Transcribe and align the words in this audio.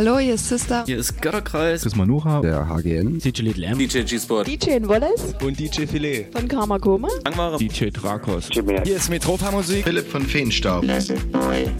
Hallo, 0.00 0.18
hier 0.18 0.32
ist 0.32 0.48
Sister. 0.48 0.84
Hier 0.86 0.96
ist 0.96 1.20
Götterkreis. 1.20 1.82
Chris 1.82 1.94
Manuha. 1.94 2.40
Der 2.40 2.66
HGN. 2.66 3.18
DJ 3.18 3.42
Little 3.42 3.66
M. 3.66 3.78
DJ 3.78 4.00
G-Sport. 4.00 4.46
DJ 4.46 4.78
Wallace. 4.84 5.34
Und 5.44 5.58
DJ 5.58 5.84
Filet. 5.84 6.28
Von 6.32 6.48
Karma 6.48 6.78
Koma. 6.78 7.08
Angmare. 7.24 7.58
DJ 7.58 7.90
Drakos. 7.90 8.48
Hier 8.50 8.96
ist 8.96 9.10
Metropa 9.10 9.50
Musik. 9.50 9.84
Philipp 9.84 10.10
von 10.10 10.22
Feenstaub. 10.22 10.86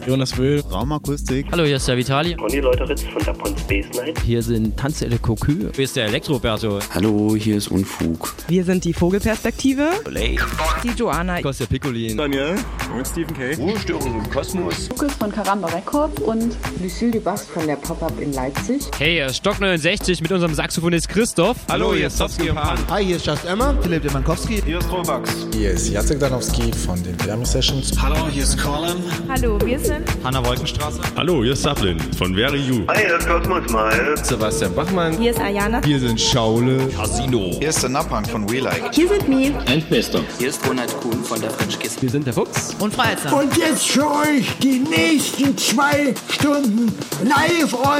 Jonas 0.07 0.37
Wöhl. 0.37 0.61
Raumakustik. 0.71 1.47
Hallo, 1.51 1.65
hier 1.65 1.77
ist 1.77 1.89
der 1.89 1.97
Vitali. 1.97 2.37
Und 2.37 2.53
die 2.53 2.61
Leute 2.61 2.87
Ritz 2.87 3.05
von 3.05 3.25
der 3.25 3.33
Pont 3.33 3.59
Space 3.59 3.87
Night. 3.97 4.21
Hier 4.21 4.43
sind 4.43 4.77
Tanzelle 4.77 5.17
Kokü. 5.19 5.71
Hier 5.75 5.85
ist 5.85 5.97
der 5.97 6.05
Elektroberto. 6.05 6.79
Hallo, 6.93 7.35
hier 7.35 7.57
ist 7.57 7.69
Unfug. 7.69 8.35
Wir 8.49 8.65
sind 8.65 8.85
die 8.85 8.93
Vogelperspektive. 8.93 9.89
Blake. 10.05 10.45
Die 10.85 10.91
Joanna. 10.91 11.41
Kostja 11.41 11.65
Piccolin. 11.65 12.19
Daniel. 12.19 12.55
Und 12.95 13.07
Stephen 13.07 13.35
K. 13.35 13.55
Ruhestörung 13.55 14.23
im 14.23 14.31
Kosmos. 14.31 14.91
Lukas 14.91 15.15
von 15.15 15.33
Karamba 15.33 15.69
Records 15.69 16.21
und 16.21 16.55
Lucille 16.83 17.13
Dubas 17.13 17.45
von 17.45 17.67
der 17.67 17.77
Pop-Up 18.11 18.21
in 18.21 18.33
Leipzig. 18.33 18.83
Hey, 18.99 19.15
hier 19.15 19.27
ist 19.27 19.37
Stock 19.37 19.61
69 19.61 20.21
mit 20.21 20.33
unserem 20.33 20.55
Saxophonist 20.55 21.09
Christoph. 21.09 21.57
Hallo, 21.69 21.95
hier 21.95 22.07
ist 22.09 22.19
Towski 22.19 22.51
und 22.51 22.57
Pan. 22.57 22.79
Hi, 22.91 23.05
hier 23.05 23.17
ist 23.17 23.27
Just 23.27 23.45
Emma. 23.45 23.75
Philipp 23.83 24.03
Demankowski. 24.03 24.63
Hier 24.65 24.79
ist 24.79 24.91
Robax. 24.91 25.47
Hier 25.55 25.73
ist 25.73 25.89
Jacek 25.89 26.19
Danowski 26.19 26.73
von 26.73 27.03
den 27.03 27.17
Thermi 27.19 27.45
Sessions. 27.45 27.93
Hallo, 28.01 28.29
hier 28.31 28.43
ist 28.43 28.59
Colin. 28.59 28.97
Hallo, 29.29 29.59
wir 29.65 29.79
sind 29.79 30.05
Hanna 30.25 30.45
Wolkenstraße. 30.45 31.01
Hallo, 31.17 31.43
hier 31.43 31.53
ist 31.53 31.63
Sablin 31.63 31.99
von 32.17 32.35
Very 32.35 32.61
You. 32.61 32.87
Hi, 32.89 32.99
hier 32.99 33.19
ist 33.19 33.29
Cosmos 33.29 33.71
Mal. 33.71 34.17
Sebastian 34.23 34.75
Bachmann. 34.75 35.17
Hier 35.19 35.31
ist 35.33 35.41
Ayana. 35.41 35.81
Hier 35.85 36.01
sind 36.01 36.21
Schaule. 36.21 36.89
Casino. 36.89 37.57
Hier 37.59 37.69
ist 37.69 37.83
der 37.83 37.91
Napang 37.91 38.25
von 38.25 38.51
We 38.51 38.61
Like. 38.61 38.95
Hier 38.95 39.09
sind 39.09 39.29
Mi. 39.29 39.53
Endbester. 39.67 40.21
Hier 40.39 40.49
ist 40.49 40.67
Ronald 40.67 40.95
Kuhn 41.01 41.23
von 41.25 41.41
der 41.41 41.51
French 41.51 41.79
Kiss. 41.79 42.01
Wir 42.01 42.11
sind 42.11 42.27
der 42.27 42.35
Fuchs. 42.35 42.75
Und 42.79 42.95
Freizer. 42.95 43.37
Und 43.37 43.57
jetzt 43.57 43.89
für 43.89 44.07
euch 44.07 44.47
die 44.63 44.81
nächsten 44.81 45.57
zwei 45.57 46.15
Stunden 46.31 46.93
live 47.25 47.75
on 47.75 48.00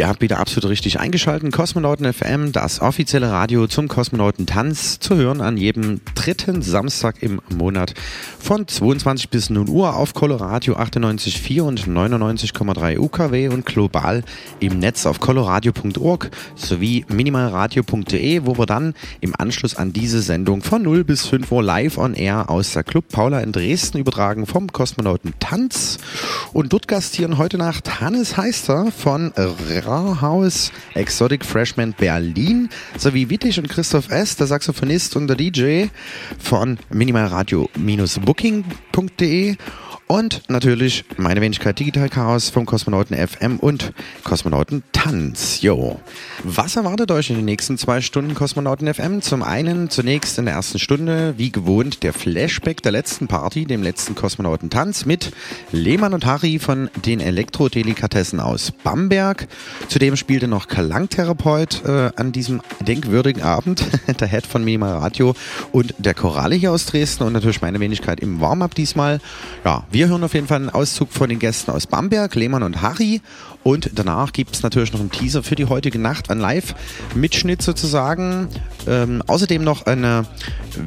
Ihr 0.00 0.08
habt 0.08 0.22
wieder 0.22 0.38
absolut 0.38 0.70
richtig 0.70 0.98
eingeschaltet. 0.98 1.52
Kosmonauten 1.52 2.10
FM, 2.10 2.52
das 2.52 2.80
offizielle 2.80 3.30
Radio 3.30 3.66
zum 3.66 3.86
Kosmonautentanz, 3.86 4.98
zu 4.98 5.14
hören 5.14 5.42
an 5.42 5.58
jedem 5.58 6.00
dritten 6.14 6.62
Samstag 6.62 7.22
im 7.22 7.42
Monat 7.54 7.92
von 8.38 8.66
22 8.66 9.28
bis 9.28 9.50
0 9.50 9.68
Uhr 9.68 9.94
auf 9.94 10.14
Coloradio 10.14 10.76
98,4 10.76 11.60
und 11.60 11.86
99,3 11.86 12.98
UKW 12.98 13.48
und 13.48 13.66
global 13.66 14.24
im 14.58 14.78
Netz 14.78 15.04
auf 15.04 15.20
coloradio.org 15.20 16.30
sowie 16.54 17.04
minimalradio.de, 17.08 18.46
wo 18.46 18.56
wir 18.56 18.64
dann 18.64 18.94
im 19.20 19.34
Anschluss 19.36 19.76
an 19.76 19.92
diese 19.92 20.22
Sendung 20.22 20.62
von 20.62 20.80
0 20.80 21.04
bis 21.04 21.26
5 21.26 21.52
Uhr 21.52 21.62
live 21.62 21.98
on 21.98 22.14
air 22.14 22.48
aus 22.48 22.72
der 22.72 22.84
Club 22.84 23.04
Paula 23.10 23.40
in 23.40 23.52
Dresden 23.52 23.98
übertragen 23.98 24.46
vom 24.46 24.72
Kosmonautentanz. 24.72 25.98
Und 26.54 26.72
dort 26.72 26.88
gastieren 26.88 27.36
heute 27.36 27.58
Nacht 27.58 28.00
Hannes 28.00 28.38
Heister 28.38 28.90
von 28.96 29.32
Haus 29.90 30.70
Exotic 30.94 31.44
Freshman 31.44 31.92
Berlin 31.92 32.68
sowie 32.96 33.28
Wittig 33.28 33.58
und 33.58 33.68
Christoph 33.68 34.08
S., 34.10 34.36
der 34.36 34.46
Saxophonist 34.46 35.16
und 35.16 35.26
der 35.26 35.36
DJ 35.36 35.86
von 36.38 36.78
minimalradio-booking.de 36.90 39.56
und 40.10 40.42
natürlich 40.48 41.04
meine 41.18 41.40
Wenigkeit 41.40 41.78
Digital 41.78 42.08
Chaos 42.08 42.50
vom 42.50 42.66
Kosmonauten 42.66 43.16
FM 43.16 43.60
und 43.60 43.92
Kosmonauten 44.24 44.82
Tanz. 44.90 45.62
Jo. 45.62 46.00
Was 46.42 46.74
erwartet 46.74 47.12
euch 47.12 47.30
in 47.30 47.36
den 47.36 47.44
nächsten 47.44 47.78
zwei 47.78 48.00
Stunden 48.00 48.34
Kosmonauten 48.34 48.92
FM? 48.92 49.22
Zum 49.22 49.44
einen 49.44 49.88
zunächst 49.88 50.36
in 50.36 50.46
der 50.46 50.54
ersten 50.54 50.80
Stunde, 50.80 51.34
wie 51.36 51.52
gewohnt, 51.52 52.02
der 52.02 52.12
Flashback 52.12 52.82
der 52.82 52.90
letzten 52.90 53.28
Party, 53.28 53.66
dem 53.66 53.84
letzten 53.84 54.16
Kosmonauten 54.16 54.68
Tanz 54.68 55.06
mit 55.06 55.30
Lehmann 55.70 56.12
und 56.12 56.26
Harry 56.26 56.58
von 56.58 56.90
den 57.06 57.20
Elektrodelikatessen 57.20 58.40
aus 58.40 58.72
Bamberg. 58.82 59.46
Zudem 59.86 60.16
spielte 60.16 60.48
noch 60.48 60.66
Klangtherapeut 60.66 61.84
äh, 61.84 62.10
an 62.16 62.32
diesem 62.32 62.62
denkwürdigen 62.80 63.44
Abend, 63.44 63.84
der 64.20 64.26
Head 64.26 64.44
von 64.44 64.64
Minimal 64.64 64.96
Radio 64.96 65.36
und 65.70 65.94
der 65.98 66.14
Choralle 66.14 66.56
hier 66.56 66.72
aus 66.72 66.86
Dresden 66.86 67.22
und 67.22 67.32
natürlich 67.32 67.62
meine 67.62 67.78
Wenigkeit 67.78 68.18
im 68.18 68.40
Warm-Up 68.40 68.74
diesmal. 68.74 69.20
Ja, 69.64 69.84
wir 69.92 69.99
hören 70.08 70.24
auf 70.24 70.34
jeden 70.34 70.46
Fall 70.46 70.58
einen 70.58 70.70
Auszug 70.70 71.12
von 71.12 71.28
den 71.28 71.38
Gästen 71.38 71.70
aus 71.70 71.86
Bamberg, 71.86 72.34
Lehmann 72.34 72.62
und 72.62 72.82
Harry. 72.82 73.20
Und 73.62 73.90
danach 73.94 74.32
gibt 74.32 74.54
es 74.54 74.62
natürlich 74.62 74.92
noch 74.92 75.00
einen 75.00 75.10
Teaser 75.10 75.42
für 75.42 75.54
die 75.54 75.66
heutige 75.66 75.98
Nacht, 75.98 76.30
ein 76.30 76.38
Live-Mitschnitt 76.38 77.60
sozusagen. 77.60 78.48
Ähm, 78.86 79.22
außerdem 79.26 79.62
noch 79.62 79.86
eine 79.86 80.26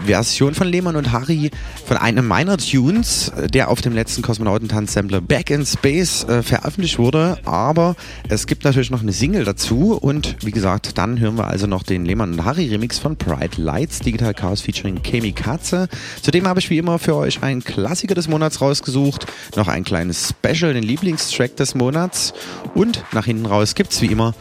Version 0.05 0.55
von 0.55 0.67
Lehmann 0.67 0.95
und 0.95 1.11
Harry 1.11 1.51
von 1.85 1.97
einem 1.97 2.27
meiner 2.27 2.57
Tunes, 2.57 3.31
der 3.53 3.69
auf 3.69 3.81
dem 3.81 3.93
letzten 3.93 4.23
Kosmonautentanz-Sampler 4.23 5.21
Back 5.21 5.51
in 5.51 5.65
Space 5.65 6.23
äh, 6.23 6.41
veröffentlicht 6.41 6.97
wurde. 6.97 7.37
Aber 7.45 7.95
es 8.29 8.47
gibt 8.47 8.63
natürlich 8.63 8.89
noch 8.89 9.01
eine 9.01 9.13
Single 9.13 9.43
dazu. 9.43 9.93
Und 9.93 10.37
wie 10.43 10.51
gesagt, 10.51 10.97
dann 10.97 11.19
hören 11.19 11.37
wir 11.37 11.47
also 11.47 11.67
noch 11.67 11.83
den 11.83 12.05
Lehmann 12.05 12.33
und 12.33 12.45
Harry 12.45 12.67
Remix 12.69 12.97
von 12.97 13.15
Bright 13.15 13.57
Lights, 13.57 13.99
Digital 13.99 14.33
Chaos 14.33 14.61
featuring 14.61 15.01
Kemi 15.03 15.31
Katze. 15.31 15.87
Zudem 16.21 16.47
habe 16.47 16.59
ich 16.59 16.69
wie 16.69 16.77
immer 16.79 16.97
für 16.97 17.15
euch 17.15 17.43
einen 17.43 17.63
Klassiker 17.63 18.15
des 18.15 18.27
Monats 18.27 18.61
rausgesucht. 18.61 19.27
Noch 19.55 19.67
ein 19.67 19.83
kleines 19.83 20.29
Special, 20.29 20.73
den 20.73 20.83
Lieblingstrack 20.83 21.55
des 21.57 21.75
Monats. 21.75 22.33
Und 22.73 23.03
nach 23.13 23.25
hinten 23.25 23.45
raus 23.45 23.75
gibt 23.75 23.91
es 23.91 24.01
wie 24.01 24.07
immer 24.07 24.33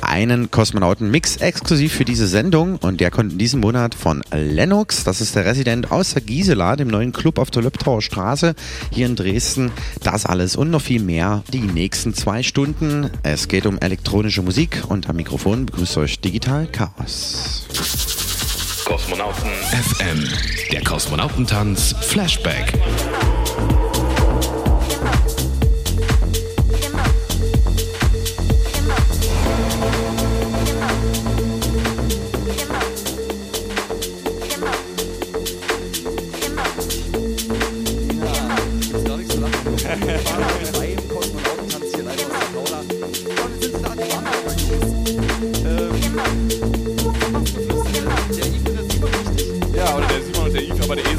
einen 0.00 0.50
Kosmonauten-Mix 0.50 1.36
exklusiv 1.36 1.92
für 1.92 2.04
diese 2.04 2.26
Sendung. 2.26 2.76
Und 2.76 3.00
der 3.00 3.10
kommt 3.10 3.32
in 3.32 3.38
diesem 3.38 3.60
Monat 3.60 3.94
von 3.94 4.22
Lennox. 4.32 5.04
Das 5.04 5.20
ist 5.20 5.34
der 5.36 5.44
Resident 5.44 5.90
aus 5.90 6.14
der 6.14 6.22
Gisela, 6.22 6.76
dem 6.76 6.88
neuen 6.88 7.12
Club 7.12 7.38
auf 7.38 7.50
der 7.50 7.62
Löbtauer 7.62 8.02
Straße 8.02 8.54
hier 8.90 9.06
in 9.06 9.16
Dresden. 9.16 9.70
Das 10.02 10.26
alles 10.26 10.56
und 10.56 10.70
noch 10.70 10.82
viel 10.82 11.02
mehr 11.02 11.42
die 11.52 11.60
nächsten 11.60 12.14
zwei 12.14 12.42
Stunden. 12.42 13.10
Es 13.22 13.48
geht 13.48 13.66
um 13.66 13.78
elektronische 13.78 14.42
Musik 14.42 14.82
und 14.88 15.08
am 15.08 15.16
Mikrofon 15.16 15.66
begrüßt 15.66 15.96
euch 15.98 16.20
Digital 16.20 16.66
Chaos. 16.66 17.66
Kosmonauten 18.84 19.50
FM, 19.72 20.28
der 20.70 20.84
Kosmonautentanz 20.84 21.94
Flashback. 22.02 22.72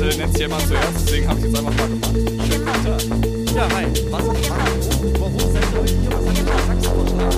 Esel 0.07 0.19
nennt 0.19 0.37
sich 0.37 0.47
ja 0.47 0.57
zuerst, 0.59 1.05
deswegen 1.05 1.27
habe 1.27 1.39
ich 1.39 1.45
jetzt 1.45 1.57
einfach 1.57 1.75
mal 1.75 1.87
gemacht. 1.87 2.15
Schönen 2.15 2.65
guten 2.65 2.83
Tag. 2.85 3.01
Ja, 3.55 3.67
hi. 3.75 3.85
Was 4.09 4.23
ist 4.23 4.49
Warum, 4.49 5.13
warum 5.19 5.53
seid 5.53 5.63
ihr 5.73 5.79
heute 5.79 5.93
hier? 5.93 6.11
Was 6.11 6.23
hat 6.27 6.37
der 6.37 6.45
Taxvorschlag? 6.67 7.33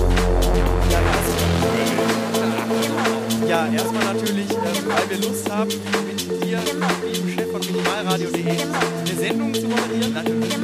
Ja, 3.48 3.66
erstmal 3.66 4.04
natürlich, 4.14 4.50
ähm, 4.50 4.58
weil 4.86 5.10
wir 5.10 5.18
Lust 5.28 5.50
haben, 5.50 5.70
mit 6.06 6.44
dir, 6.44 6.58
dem 6.58 7.28
Chef 7.28 7.50
von 7.50 7.60
minimalradio.de, 7.60 8.46
eine 8.46 9.14
Sendung 9.18 9.54
zu 9.54 9.66
moderieren. 9.66 10.12
Natürlich. 10.14 10.54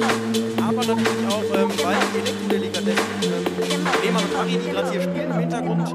Aber 0.62 0.86
natürlich 0.86 1.26
auch, 1.28 1.42
ähm, 1.54 1.70
weil 1.82 1.96
die 2.14 2.18
Elektrodelikatessen, 2.20 3.04
ähm, 3.22 3.86
Lehmann 4.04 4.22
und 4.22 4.36
Harry, 4.38 4.58
die 4.64 4.70
gerade 4.70 4.90
hier 4.92 5.02
spielen 5.02 5.30
im 5.32 5.38
Hintergrund, 5.40 5.88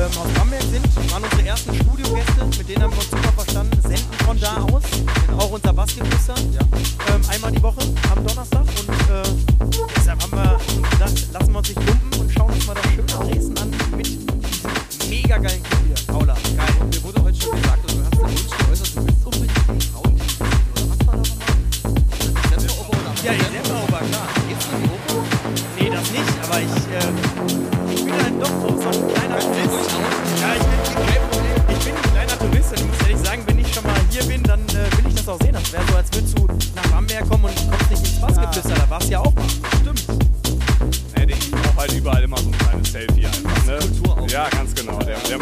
ähm, 0.00 0.18
aus 0.18 0.32
Bamberg 0.34 0.62
sind, 0.62 1.10
waren 1.12 1.22
unsere 1.22 1.46
ersten 1.46 1.74
Studiogäste, 1.74 2.44
mit 2.58 2.68
denen 2.68 2.82
haben 2.82 2.92
wir 2.92 2.98
uns 2.98 3.10
super 3.10 3.32
verstanden, 3.32 3.80
senden 3.82 4.12
von 4.24 4.40
da 4.40 4.56
aus, 4.56 4.82
genau. 5.26 5.38
auch 5.38 5.50
unser 5.50 5.72
Bassgeflüster, 5.72 6.34
ja. 6.52 7.14
ähm, 7.14 7.22
einmal 7.28 7.52
die 7.52 7.62
Woche 7.62 7.80
am 8.10 8.26
Donnerstag 8.26 8.64
und 8.80 8.88
äh, 8.88 9.22
deshalb 9.96 10.22
haben 10.22 10.32
wir 10.32 10.58
gedacht, 10.90 11.28
lassen 11.32 11.52
wir 11.52 11.58
uns 11.58 11.68
nicht 11.68 11.86
lumpen 11.86 12.20
und 12.20 12.32
schauen 12.32 12.50
uns 12.50 12.66
mal 12.66 12.74
das 12.74 12.84
schöne 12.84 13.02
Dresden 13.02 13.58
an 13.58 13.70
mit 13.96 14.06
diesem 14.06 14.26
mega 15.10 15.36
geilen 15.36 15.62
Club 15.62 15.80
hier. 15.86 16.14
Paula, 16.14 16.34
geil. 16.56 16.74
Und 16.80 16.94
mir 16.94 17.02
wurde 17.02 17.22
heute 17.22 17.40
schon 17.40 17.60
gesagt, 17.60 17.82
also, 17.82 17.98
du 17.98 18.04
hast 18.04 18.14
den 18.14 18.20
Wunsch 18.20 18.58
geäußert, 18.58 18.96
du 18.96 19.06
willst 19.06 19.26
unbedingt 19.26 19.82
die 19.82 19.86
Frauen 19.86 20.14
oder 20.72 20.84
was 20.88 21.06
war 21.06 21.16
da 21.16 21.22
nochmal? 21.28 22.58
Semperoper 22.58 22.90
oder 22.90 23.12
Ja, 23.22 23.32
Semperoper, 23.32 24.04
klar. 24.06 24.28
Gehst 24.48 24.66
du 24.66 24.76
in 24.76 24.82
die 24.82 24.88
Oper? 24.88 25.24
Nee, 25.78 25.90
das 25.90 26.10
nicht, 26.10 26.44
aber 26.44 26.60
ich... 26.60 27.76
Äh, 27.76 27.79
Frauenteam 28.10 28.40
doch 28.40 28.48
so, 28.48 28.88
ein 28.88 29.14
kleiner 29.14 29.38
Tourist. 29.38 29.90
Ja, 30.40 30.54
ich 30.54 30.62
bin, 30.62 31.76
ich 31.76 31.84
bin 31.84 31.94
ein 31.94 32.12
kleiner 32.12 32.38
Tourist 32.38 32.70
und 32.70 32.80
ich 32.80 32.86
muss 32.86 33.00
ehrlich 33.02 33.18
sagen, 33.26 33.42
wenn 33.46 33.58
ich 33.58 33.74
schon 33.74 33.84
mal 33.84 33.94
hier 34.10 34.24
bin, 34.24 34.42
dann 34.42 34.60
äh, 34.68 34.96
will 34.96 35.06
ich 35.08 35.14
das 35.14 35.28
auch 35.28 35.38
sehen. 35.40 35.52
Das 35.52 35.72
wäre 35.72 35.82
so, 35.88 35.96
als 35.96 36.12
würdest 36.12 36.38
du 36.38 36.46
nach 36.74 36.86
Bamberg 36.90 37.28
kommen 37.28 37.44
und 37.44 37.70
kommst 37.70 37.90
nicht 37.90 38.00
ins 38.00 38.18
Fassgeflüster. 38.18 38.74
Da 38.74 38.90
warst 38.90 39.06
du 39.08 39.12
ja 39.12 39.20
auch 39.20 39.34
mal. 39.34 39.44
Stimmt. 39.80 40.04
Halt 41.76 41.92
überall 41.92 42.22
immer 42.22 42.36
so 42.36 42.48
ein 42.48 42.58
kleines 42.58 42.92
Selfie 42.92 43.24
einfach. 43.24 43.66
Ne? 43.66 43.78
Ja, 44.30 44.50
ganz 44.50 44.74
genau. 44.74 44.98
Der, 44.98 45.16
der, 45.20 45.38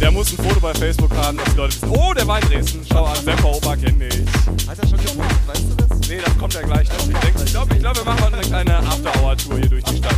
der 0.00 0.10
muss 0.10 0.36
ein 0.36 0.44
Foto 0.44 0.58
bei 0.58 0.74
Facebook 0.74 1.14
haben, 1.14 1.36
dass 1.36 1.48
die 1.50 1.56
Leute 1.56 1.80
wissen, 1.80 1.90
oh, 1.90 2.12
der 2.12 2.26
war 2.26 2.42
in 2.42 2.48
Dresden. 2.48 2.80
Schau 2.90 3.04
an, 3.04 3.14
Semper 3.24 3.54
Opa 3.54 3.76
kenne 3.76 4.08
ich. 4.08 4.68
Hat 4.68 4.78
er 4.80 4.88
schon 4.88 4.98
gebucht, 4.98 5.46
weißt 5.46 5.62
du 5.70 5.74
das? 5.76 6.08
Nee, 6.08 6.18
das 6.24 6.36
kommt 6.38 6.54
ja 6.54 6.62
gleich 6.62 6.88
noch. 6.88 7.44
Ich, 7.44 7.52
glaube, 7.52 7.74
ich 7.74 7.80
glaub, 7.80 7.96
wir 7.96 8.04
machen 8.04 8.24
heute 8.24 8.36
eine 8.36 8.46
kleine 8.46 8.78
After-Hour-Tour 8.78 9.58
hier 9.58 9.68
durch 9.68 9.84
die 9.84 9.96
Stadt. 9.98 10.16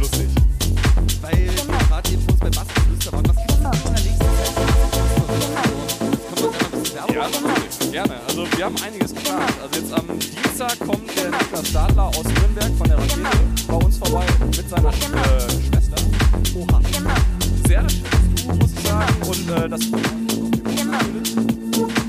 Lustig. 0.00 0.37
Uns 1.98 2.38
bei 2.38 2.48
Bastelflüster 2.48 3.12
waren. 3.12 3.26
Was 3.26 3.36
gibt 3.36 3.50
es 3.50 3.60
da 3.60 3.72
in 3.72 3.82
der 3.82 4.04
nächsten 4.04 4.24
Zeit? 4.24 4.54
Kann 6.28 6.44
man 6.44 6.52
da 6.52 6.58
ein 6.62 6.70
bisschen 6.70 6.94
Werbung 6.94 7.14
Ja, 7.16 7.22
natürlich. 7.28 7.92
Gerne. 7.92 8.14
Also 8.28 8.46
wir 8.56 8.64
haben 8.64 8.76
einiges 8.86 9.14
geplant. 9.14 9.54
Also 9.60 9.80
jetzt 9.80 9.92
am 9.92 10.06
Dienstag 10.16 10.78
kommt 10.78 11.16
der 11.16 11.30
Niklas 11.30 11.68
Stadler 11.68 12.06
aus 12.06 12.22
Nürnberg 12.22 12.70
von 12.78 12.88
der 12.88 12.98
Rakete 12.98 13.66
bei 13.66 13.74
uns 13.74 13.98
vorbei 13.98 14.26
mit 14.46 14.70
seiner 14.70 14.90
äh, 14.90 14.92
Schwester. 15.66 15.96
Oha. 16.54 16.80
Sehr 17.66 17.84
schönes 17.90 18.44
Duo, 18.44 18.54
muss 18.54 18.70
ich 18.72 18.88
sagen. 18.88 19.14
Und 19.26 19.50
äh, 19.50 19.68
das 19.68 19.80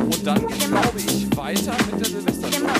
Und 0.06 0.28
dann 0.28 0.48
geht 0.48 0.68
glaube 0.68 1.00
ich, 1.00 1.36
weiter 1.36 1.74
mit 1.90 2.00
der 2.00 2.06
Silvestershow. 2.06 2.60
Ne? 2.60 2.74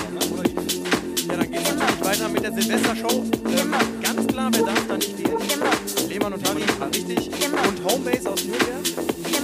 Ja, 1.28 1.36
dann 1.36 1.50
geht 1.50 1.60
es 1.60 1.74
natürlich 1.74 2.04
weiter 2.04 2.28
mit 2.28 2.44
der 2.44 2.52
Silvestershow. 2.52 3.24
Ähm, 3.46 3.74
ganz 4.00 4.26
klar, 4.28 4.48
wer 4.52 4.62
darf 4.62 4.86
da 4.86 4.96
nicht 4.96 5.16
fehlen? 5.16 5.79
Lehmann 6.20 6.34
und 6.34 6.48
Harry, 6.48 6.62
richtig. 6.94 7.30
Und 7.30 7.84
Homebase 7.84 8.30
aus 8.30 8.44
Nürnberg. 8.44 8.84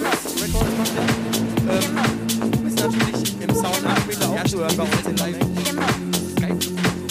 Das 0.03 0.43
Records 0.43 0.77
macht 0.77 0.93
der. 0.95 1.05
Ähm, 1.73 2.51
du 2.51 2.59
bist 2.59 2.79
natürlich 2.81 3.41
im 3.41 3.55
Sound 3.55 3.77
später 4.03 4.29
auch 4.29 4.45
zu 4.45 4.59
hören 4.59 4.77
bei 4.77 4.83
uns 4.83 5.07
in 5.07 5.17
Live. 5.17 5.37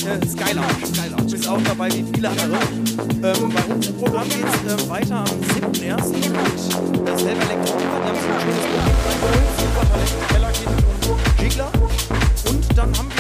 Äh, 0.06 0.28
Skylounge. 0.28 0.86
Skylounge. 0.86 1.26
Du 1.26 1.32
bist 1.32 1.48
auch 1.48 1.62
dabei 1.64 1.90
wie 1.92 2.06
viele 2.14 2.30
andere. 2.30 2.60
Ähm, 3.24 3.54
bei 3.54 3.74
uns 3.74 3.88
im 3.88 3.98
Programm 3.98 4.30
geht 4.30 4.46
es 4.46 4.72
äh, 4.72 4.90
weiter 4.90 5.18
am 5.18 5.26
7.1. 5.26 5.72
mit 5.74 5.86
äh, 5.86 7.18
selber 7.18 7.42
Elektronika. 7.42 7.96
Die 7.96 8.08
haben 8.08 8.16
sich 8.16 8.30
ein 8.30 8.42
schönes 8.42 8.66
Programm 8.70 9.02
reingeholt. 9.08 9.50
Supertalent, 9.58 10.14
Kellerkind 10.30 10.78
und 11.10 11.44
Jiggler. 11.44 11.72
Und 12.50 12.78
dann 12.78 12.98
haben 12.98 13.10
wir, 13.10 13.15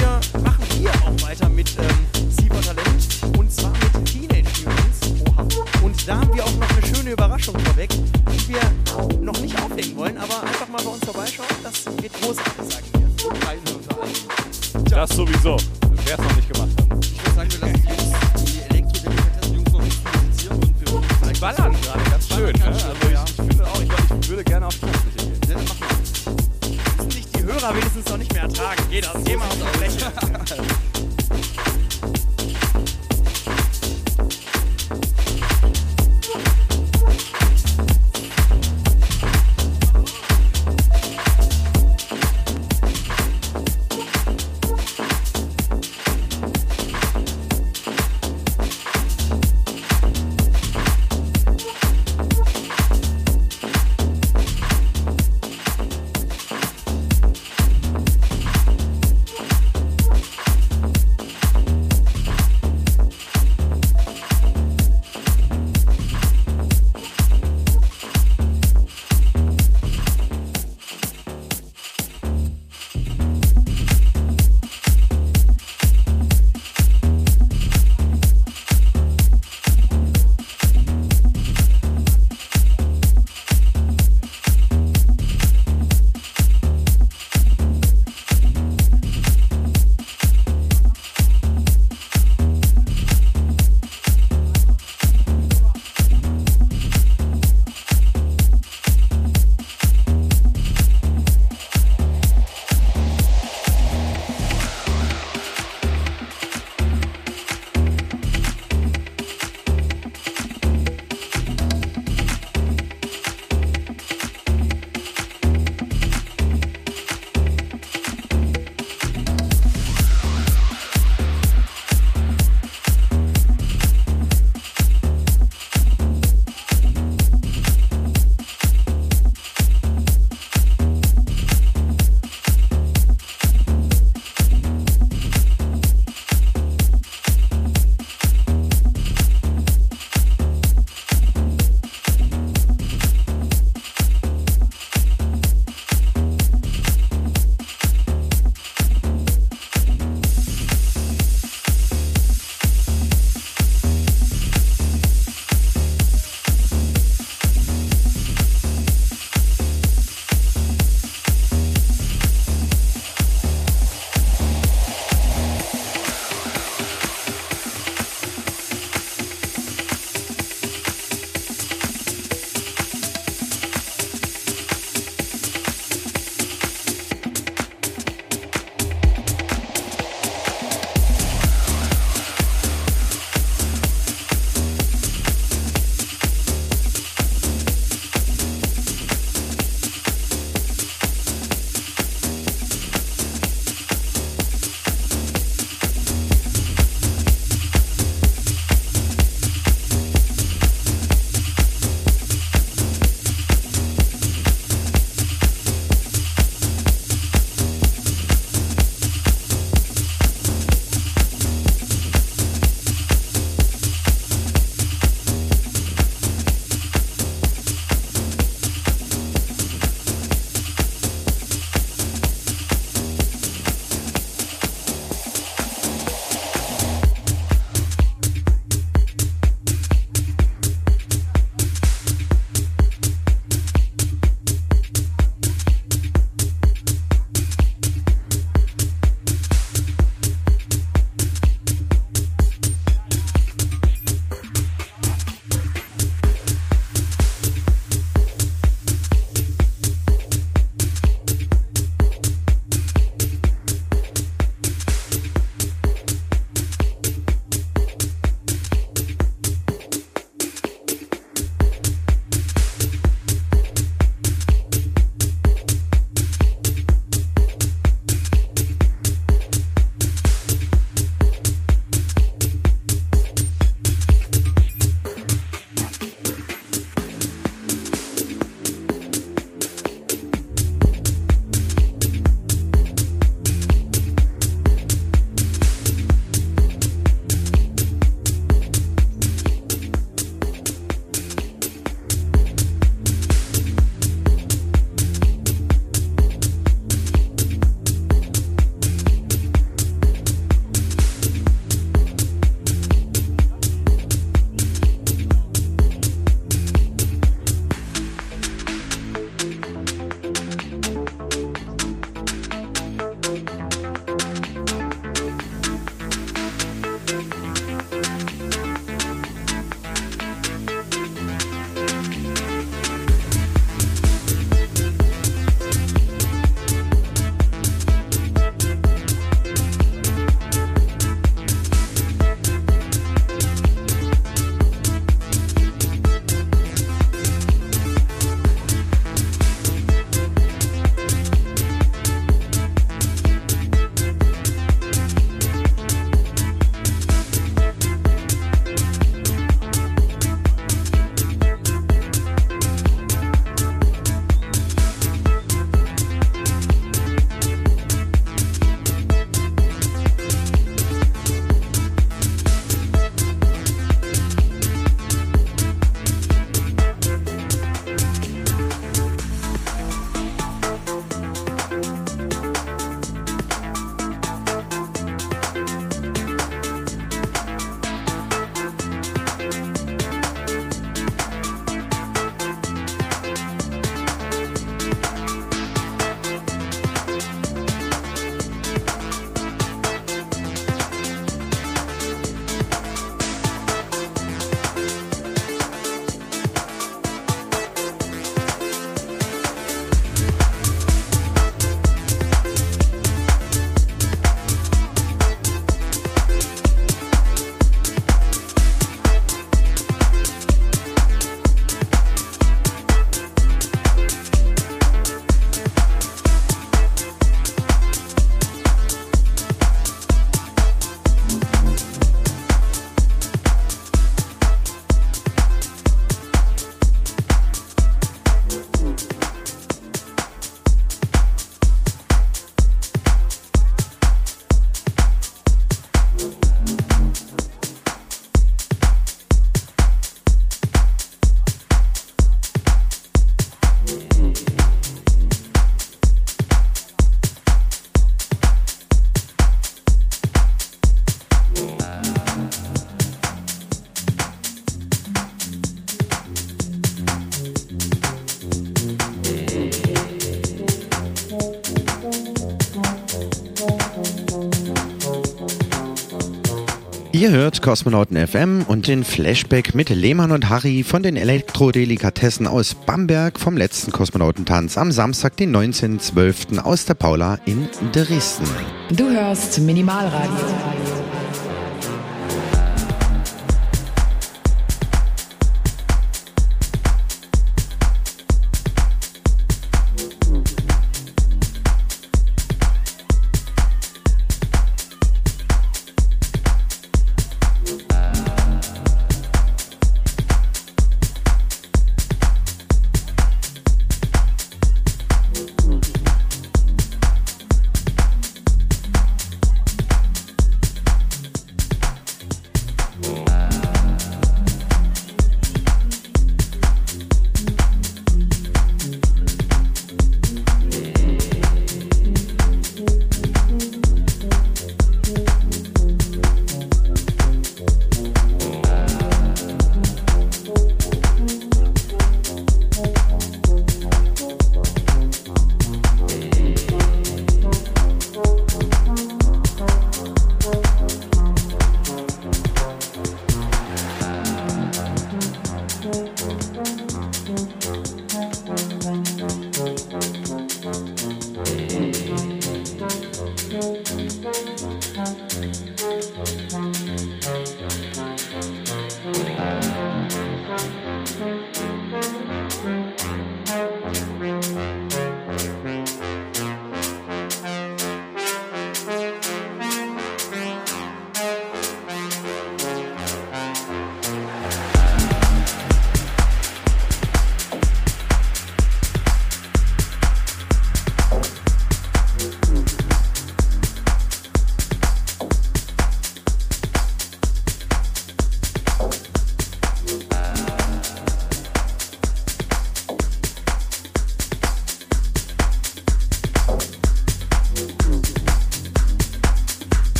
Ihr 467.25 467.31
hört 467.31 467.63
Kosmonauten 467.63 468.27
FM 468.27 468.65
und 468.67 468.87
den 468.87 469.03
Flashback 469.03 469.73
mit 469.73 469.89
Lehmann 469.89 470.31
und 470.31 470.47
Harry 470.49 470.83
von 470.83 471.01
den 471.01 471.15
Elektrodelikatessen 471.15 472.45
aus 472.45 472.75
Bamberg 472.75 473.39
vom 473.39 473.57
letzten 473.57 473.91
Kosmonautentanz 473.91 474.77
am 474.77 474.91
Samstag, 474.91 475.35
den 475.37 475.51
19.12. 475.55 476.59
aus 476.59 476.85
der 476.85 476.93
Paula 476.93 477.39
in 477.45 477.67
Dresden. 477.91 478.45
Du 478.91 479.09
hörst 479.09 479.57
Minimalradio. 479.57 480.94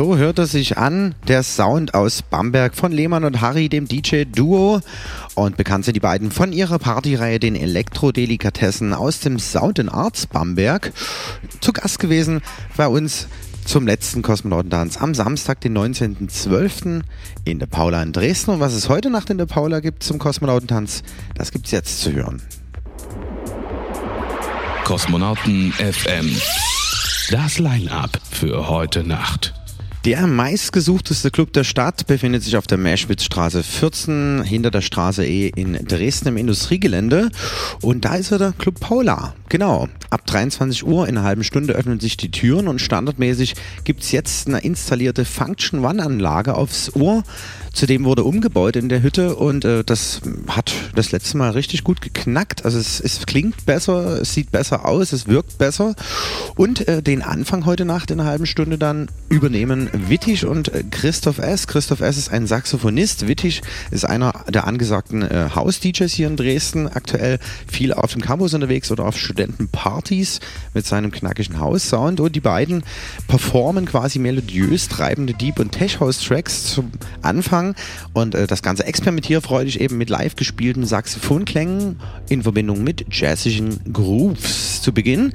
So 0.00 0.16
hört 0.16 0.38
es 0.38 0.52
sich 0.52 0.78
an, 0.78 1.14
der 1.28 1.42
Sound 1.42 1.92
aus 1.92 2.22
Bamberg 2.22 2.74
von 2.74 2.90
Lehmann 2.90 3.22
und 3.22 3.42
Harry, 3.42 3.68
dem 3.68 3.86
DJ-Duo. 3.86 4.80
Und 5.34 5.58
bekannt 5.58 5.84
sind 5.84 5.92
die 5.94 6.00
beiden 6.00 6.30
von 6.30 6.54
ihrer 6.54 6.78
Partyreihe, 6.78 7.38
den 7.38 7.54
Elektrodelikatessen 7.54 8.94
aus 8.94 9.20
dem 9.20 9.38
Sound 9.38 9.78
and 9.78 9.92
Arts 9.92 10.26
Bamberg. 10.26 10.94
Zu 11.60 11.74
Gast 11.74 11.98
gewesen 11.98 12.40
bei 12.78 12.88
uns 12.88 13.28
zum 13.66 13.86
letzten 13.86 14.22
Kosmonautentanz 14.22 14.96
am 14.96 15.14
Samstag, 15.14 15.60
den 15.60 15.76
19.12. 15.76 17.02
in 17.44 17.58
der 17.58 17.66
Paula 17.66 18.02
in 18.02 18.14
Dresden. 18.14 18.52
Und 18.52 18.60
was 18.60 18.72
es 18.72 18.88
heute 18.88 19.10
Nacht 19.10 19.28
in 19.28 19.36
der 19.36 19.44
Paula 19.44 19.80
gibt 19.80 20.02
zum 20.02 20.18
Kosmonautentanz, 20.18 21.02
das 21.34 21.52
gibt 21.52 21.66
es 21.66 21.72
jetzt 21.72 22.00
zu 22.00 22.10
hören. 22.14 22.40
Kosmonauten 24.84 25.72
FM. 25.72 26.34
Das 27.30 27.58
Line-Up 27.58 28.18
für 28.30 28.70
heute 28.70 29.04
Nacht. 29.04 29.59
Der 30.06 30.26
meistgesuchteste 30.26 31.30
Club 31.30 31.52
der 31.52 31.62
Stadt 31.62 32.06
befindet 32.06 32.42
sich 32.42 32.56
auf 32.56 32.66
der 32.66 32.78
Meschwitzstraße 32.78 33.62
14 33.62 34.42
hinter 34.44 34.70
der 34.70 34.80
Straße 34.80 35.26
E 35.26 35.52
in 35.54 35.74
Dresden 35.74 36.28
im 36.28 36.38
Industriegelände. 36.38 37.28
Und 37.82 38.06
da 38.06 38.14
ist 38.14 38.30
er 38.30 38.38
der 38.38 38.52
Club 38.52 38.80
Paula. 38.80 39.34
Genau. 39.50 39.88
Ab 40.08 40.24
23 40.24 40.86
Uhr 40.86 41.06
in 41.06 41.18
einer 41.18 41.26
halben 41.26 41.44
Stunde 41.44 41.74
öffnen 41.74 42.00
sich 42.00 42.16
die 42.16 42.30
Türen 42.30 42.66
und 42.66 42.80
standardmäßig 42.80 43.56
gibt's 43.84 44.10
jetzt 44.10 44.48
eine 44.48 44.60
installierte 44.60 45.26
Function 45.26 45.84
One-Anlage 45.84 46.54
aufs 46.54 46.96
Ohr. 46.96 47.22
Zudem 47.72 48.04
wurde 48.04 48.24
umgebaut 48.24 48.76
in 48.76 48.88
der 48.88 49.02
Hütte 49.02 49.36
und 49.36 49.64
äh, 49.64 49.84
das 49.84 50.20
hat 50.48 50.72
das 50.94 51.12
letzte 51.12 51.36
Mal 51.36 51.50
richtig 51.50 51.84
gut 51.84 52.00
geknackt. 52.00 52.64
Also 52.64 52.78
es, 52.78 53.00
es 53.00 53.26
klingt 53.26 53.64
besser, 53.64 54.20
es 54.20 54.34
sieht 54.34 54.50
besser 54.50 54.86
aus, 54.86 55.12
es 55.12 55.28
wirkt 55.28 55.58
besser. 55.58 55.94
Und 56.56 56.88
äh, 56.88 57.02
den 57.02 57.22
Anfang 57.22 57.66
heute 57.66 57.84
Nacht 57.84 58.10
in 58.10 58.20
einer 58.20 58.28
halben 58.28 58.46
Stunde 58.46 58.76
dann 58.76 59.08
übernehmen 59.28 59.88
Wittig 59.92 60.44
und 60.46 60.72
äh, 60.74 60.82
Christoph 60.90 61.38
S. 61.38 61.68
Christoph 61.68 62.00
S. 62.00 62.16
ist 62.16 62.32
ein 62.32 62.46
Saxophonist. 62.46 63.28
Wittig 63.28 63.62
ist 63.92 64.04
einer 64.04 64.44
der 64.48 64.66
angesagten 64.66 65.22
äh, 65.22 65.50
House-DJs 65.54 66.12
hier 66.12 66.26
in 66.26 66.36
Dresden. 66.36 66.88
Aktuell 66.88 67.38
viel 67.70 67.92
auf 67.92 68.12
dem 68.12 68.20
Campus 68.20 68.52
unterwegs 68.52 68.90
oder 68.90 69.04
auf 69.04 69.16
Studentenpartys 69.16 70.40
mit 70.74 70.86
seinem 70.86 71.12
knackigen 71.12 71.60
House-Sound. 71.60 72.18
Und 72.18 72.34
die 72.34 72.40
beiden 72.40 72.82
performen 73.28 73.86
quasi 73.86 74.18
melodiös 74.18 74.88
treibende 74.88 75.34
Deep- 75.34 75.60
und 75.60 75.70
Tech-House-Tracks 75.70 76.64
zum 76.64 76.90
Anfang 77.22 77.59
und 78.12 78.34
äh, 78.34 78.46
das 78.46 78.62
Ganze 78.62 78.84
experimentierfreudig 78.84 79.80
eben 79.80 79.98
mit 79.98 80.10
live 80.10 80.36
gespielten 80.36 80.84
Saxophonklängen 80.84 82.00
in 82.28 82.42
Verbindung 82.42 82.82
mit 82.82 83.06
jazzigen 83.10 83.92
Grooves 83.92 84.82
zu 84.82 84.92
Beginn. 84.92 85.32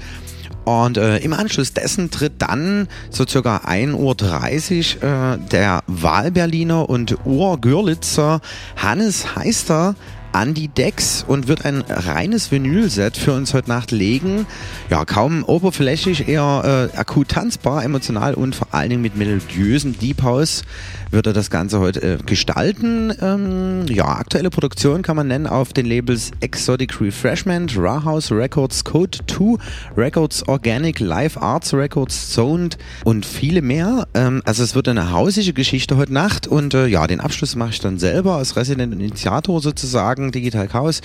Und 0.65 0.97
äh, 0.97 1.17
im 1.17 1.33
Anschluss 1.33 1.73
dessen 1.73 2.09
tritt 2.09 2.33
dann 2.39 2.87
so 3.11 3.25
circa 3.27 3.57
1.30 3.57 4.97
Uhr 4.97 5.03
äh, 5.03 5.37
der 5.51 5.83
Wahlberliner 5.85 6.89
und 6.89 7.17
Urgürlitzer 7.23 8.41
Hannes 8.75 9.35
Heister 9.35 9.95
an 10.35 10.53
die 10.53 10.67
Decks 10.67 11.23
und 11.25 11.47
wird 11.47 11.63
ein 11.63 11.81
reines 11.87 12.51
Vinylset 12.51 13.15
für 13.15 13.31
uns 13.31 13.53
heute 13.53 13.69
Nacht 13.69 13.91
legen. 13.91 14.45
Ja, 14.89 15.05
kaum 15.05 15.45
oberflächlich, 15.45 16.27
eher 16.27 16.89
äh, 16.93 16.97
akut 16.97 17.29
tanzbar, 17.29 17.85
emotional 17.85 18.33
und 18.33 18.53
vor 18.53 18.67
allen 18.71 18.89
Dingen 18.89 19.01
mit 19.01 19.15
melodiösen 19.15 19.97
Deep 19.97 20.23
House 20.23 20.63
wird 21.11 21.27
er 21.27 21.33
das 21.33 21.49
Ganze 21.49 21.79
heute 21.79 22.01
äh, 22.01 22.17
gestalten. 22.25 23.13
Ähm, 23.21 23.85
ja, 23.87 24.07
aktuelle 24.07 24.49
Produktion 24.49 25.01
kann 25.01 25.15
man 25.15 25.27
nennen 25.27 25.47
auf 25.47 25.73
den 25.73 25.85
Labels 25.85 26.31
Exotic 26.39 26.99
Refreshment, 27.01 27.77
Raw 27.77 28.03
House 28.03 28.31
Records, 28.31 28.83
Code 28.83 29.17
2 29.27 29.57
Records, 29.97 30.47
Organic, 30.47 30.99
Live 30.99 31.37
Arts 31.37 31.73
Records, 31.73 32.31
Zoned 32.31 32.77
und 33.03 33.25
viele 33.25 33.61
mehr. 33.61 34.07
Ähm, 34.13 34.41
also 34.45 34.63
es 34.63 34.75
wird 34.75 34.87
eine 34.87 35.11
hausige 35.11 35.53
Geschichte 35.53 35.97
heute 35.97 36.13
Nacht 36.13 36.47
und 36.47 36.73
äh, 36.73 36.87
ja, 36.87 37.07
den 37.07 37.19
Abschluss 37.19 37.55
mache 37.55 37.71
ich 37.71 37.79
dann 37.79 37.97
selber 37.99 38.35
als 38.35 38.55
Resident 38.55 38.93
Initiator 38.93 39.61
sozusagen, 39.61 40.31
Digital 40.31 40.67
Chaos 40.67 41.01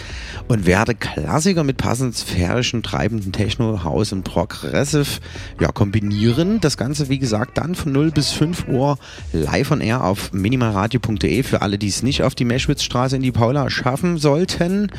und 0.48 0.66
werde 0.66 0.94
Klassiker 0.94 1.64
mit 1.64 1.76
passend 1.76 2.16
sphärischen, 2.16 2.82
treibenden 2.82 3.32
Techno, 3.32 3.84
House 3.84 4.12
und 4.12 4.24
Progressive 4.24 5.20
ja, 5.60 5.68
kombinieren. 5.68 6.60
Das 6.60 6.76
Ganze, 6.76 7.08
wie 7.08 7.18
gesagt, 7.18 7.58
dann 7.58 7.74
von 7.74 7.92
0 7.92 8.10
bis 8.10 8.30
5 8.30 8.68
Uhr 8.68 8.98
live 9.32 9.70
on 9.70 9.80
air 9.80 9.89
auf 9.98 10.32
minimalradio.de 10.32 11.42
für 11.42 11.62
alle, 11.62 11.78
die 11.78 11.88
es 11.88 12.02
nicht 12.02 12.22
auf 12.22 12.34
die 12.34 12.44
Meschwitzstraße 12.44 13.16
in 13.16 13.22
die 13.22 13.32
Paula 13.32 13.70
schaffen 13.70 14.18
sollten. 14.18 14.90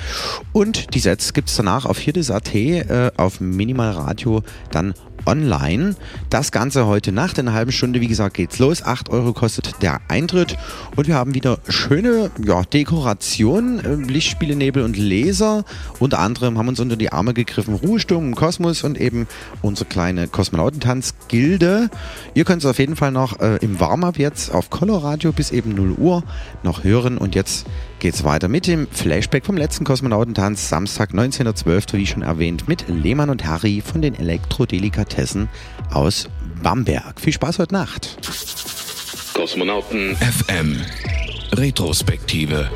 Und 0.52 0.94
die 0.94 1.00
Sets 1.00 1.34
gibt 1.34 1.50
es 1.50 1.56
danach 1.56 1.86
auf 1.86 1.98
hirdes.at 1.98 2.54
äh, 2.54 3.12
auf 3.18 3.40
Minimalradio 3.40 4.44
dann 4.72 4.94
online. 5.26 5.96
Das 6.30 6.52
Ganze 6.52 6.86
heute 6.86 7.12
Nacht 7.12 7.38
in 7.38 7.48
einer 7.48 7.56
halben 7.56 7.72
Stunde, 7.72 8.02
wie 8.02 8.08
gesagt, 8.08 8.36
geht's 8.36 8.60
los. 8.60 8.84
8 8.84 9.10
Euro 9.10 9.34
kostet 9.34 9.82
der 9.82 10.00
Eintritt 10.08 10.58
und 10.96 11.08
wir 11.08 11.16
haben 11.16 11.34
wieder 11.34 11.60
schöne 11.68 12.32
ja, 12.44 12.64
Dekoration, 12.64 13.80
äh, 13.80 13.96
Lichtspiele, 13.96 14.56
Nebel 14.56 14.84
und 14.84 14.98
Laser. 14.98 15.64
Unter 16.00 16.20
anderem 16.20 16.58
haben 16.58 16.68
uns 16.68 16.80
unter 16.80 16.96
die 16.96 17.12
Arme 17.12 17.34
gegriffen 17.34 17.76
Ruhesturm 17.76 18.36
Kosmos 18.36 18.84
und 18.84 19.00
eben 19.00 19.28
unsere 19.62 19.88
kleine 19.88 20.28
Kosmonautentanz-Gilde. 20.28 21.90
Ihr 22.34 22.46
könnt 22.46 22.64
es 22.64 22.70
auf 22.70 22.80
jeden 22.80 22.96
Fall 22.96 23.12
noch 23.12 23.40
äh, 23.40 23.58
im 23.58 23.80
Warm-Up 23.80 24.18
jetzt 24.18 24.54
auf 24.54 24.70
Coloradio 24.70 25.32
bis 25.32 25.52
eben 25.52 25.76
0 25.76 25.92
Uhr 25.98 26.24
noch 26.64 26.84
hören 26.84 27.18
und 27.18 27.36
jetzt 27.36 27.66
geht's 28.00 28.24
weiter 28.24 28.48
mit 28.48 28.66
dem 28.66 28.88
Flashback 28.90 29.46
vom 29.46 29.58
letzten 29.58 29.84
Kosmonautentanz 29.84 30.70
Samstag 30.70 31.12
19.12. 31.12 31.94
wie 31.94 32.08
schon 32.08 32.24
erwähnt 32.24 32.68
mit 32.68 32.86
Lehmann 32.88 33.30
und 33.30 33.46
Harry 33.46 33.84
von 33.86 34.02
den 34.02 34.16
Elektrodelikatessen 35.12 35.50
aus 35.92 36.30
Bamberg. 36.62 37.20
Viel 37.20 37.34
Spaß 37.34 37.60
heute 37.60 37.74
Nacht. 37.74 38.18
Kosmonauten 39.34 40.16
FM 40.16 40.80
Retrospektive 41.54 42.70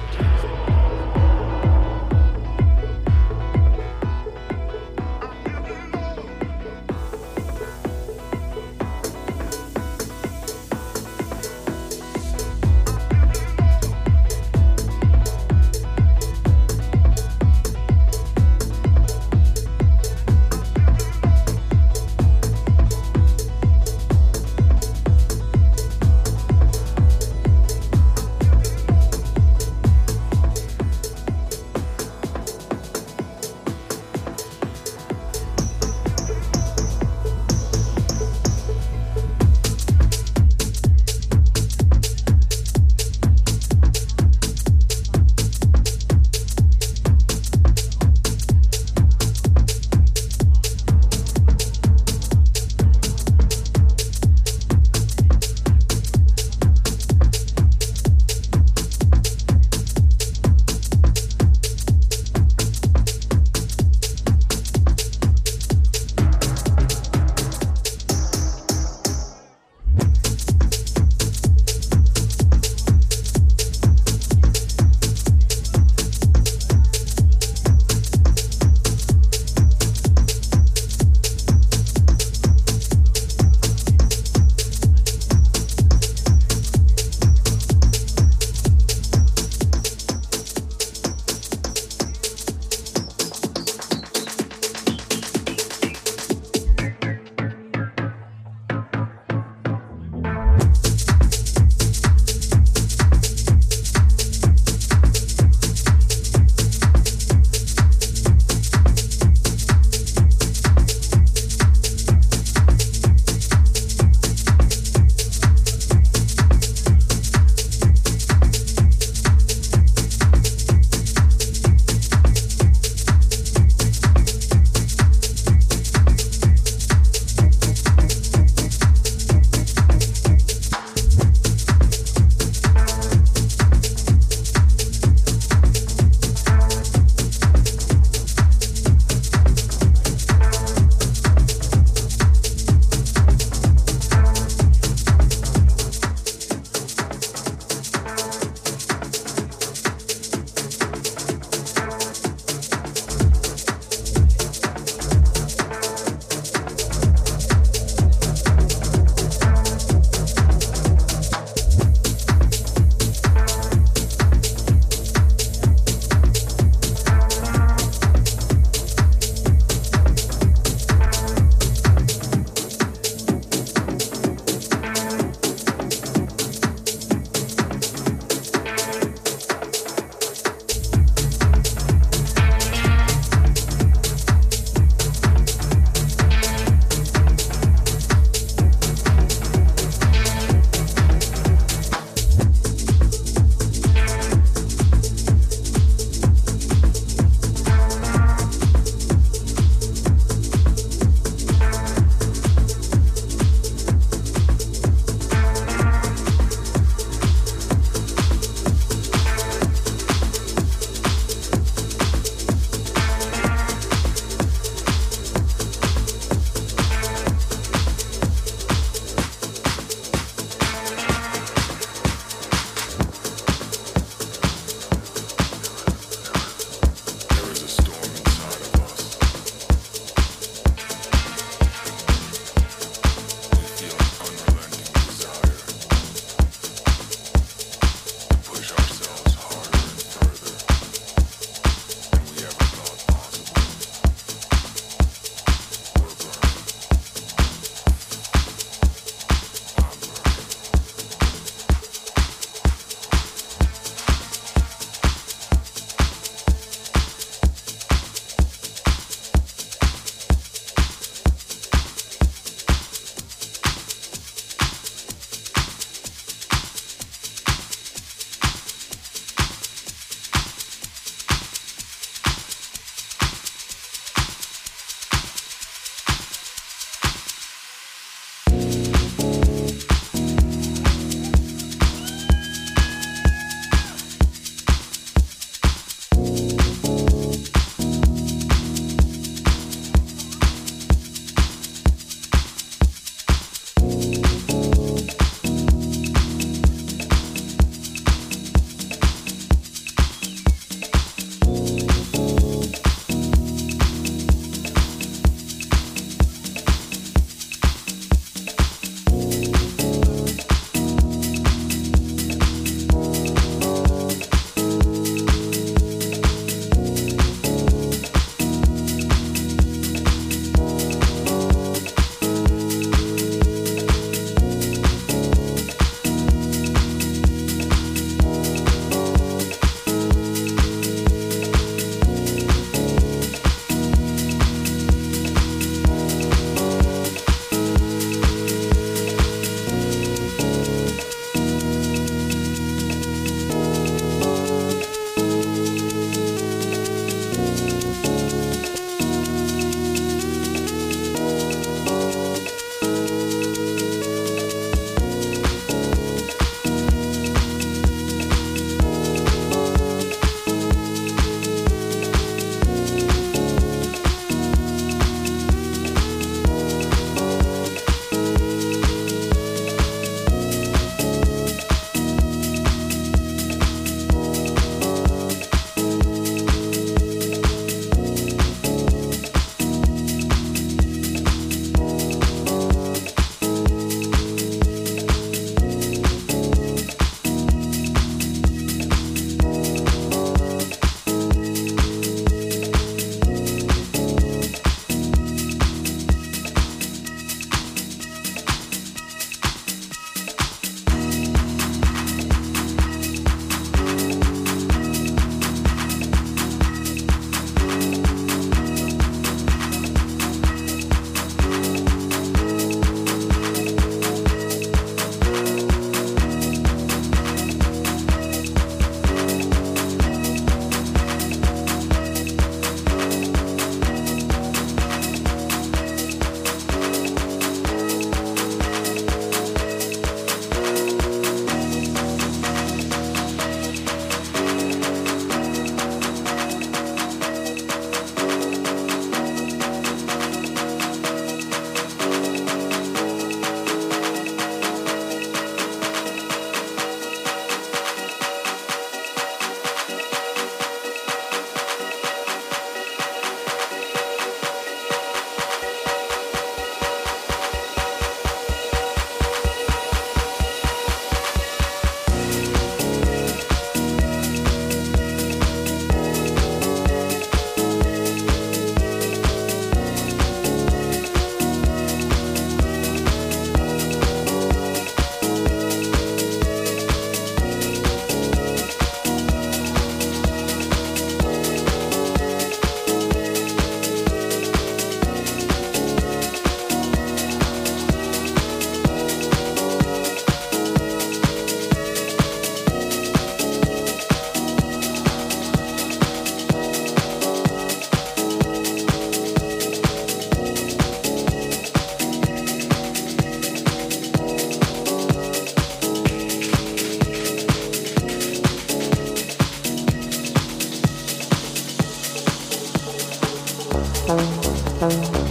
Ihr 514.90 515.25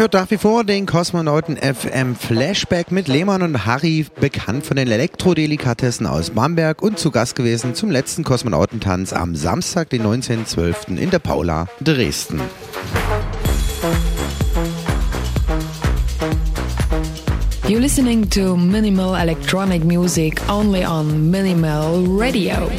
hört 0.00 0.14
nach 0.14 0.30
wie 0.30 0.38
vor 0.38 0.64
den 0.64 0.86
Kosmonauten 0.86 1.58
FM 1.58 2.16
Flashback 2.16 2.90
mit 2.90 3.06
Lehmann 3.06 3.42
und 3.42 3.66
Harry, 3.66 4.06
bekannt 4.18 4.64
von 4.64 4.78
den 4.78 4.90
Elektrodelikatessen 4.90 6.06
aus 6.06 6.30
Bamberg 6.30 6.80
und 6.80 6.98
zu 6.98 7.10
Gast 7.10 7.34
gewesen 7.34 7.74
zum 7.74 7.90
letzten 7.90 8.24
Kosmonautentanz 8.24 9.12
am 9.12 9.36
Samstag, 9.36 9.90
den 9.90 10.02
19.12. 10.02 10.96
in 10.96 11.10
der 11.10 11.18
Paula 11.18 11.68
Dresden. 11.82 12.40
You're 17.68 17.78
listening 17.78 18.30
to 18.30 18.56
minimal 18.56 19.20
electronic 19.20 19.84
music 19.84 20.40
only 20.48 20.82
on 20.86 21.30
Minimal 21.30 22.06
Radio. 22.08 22.70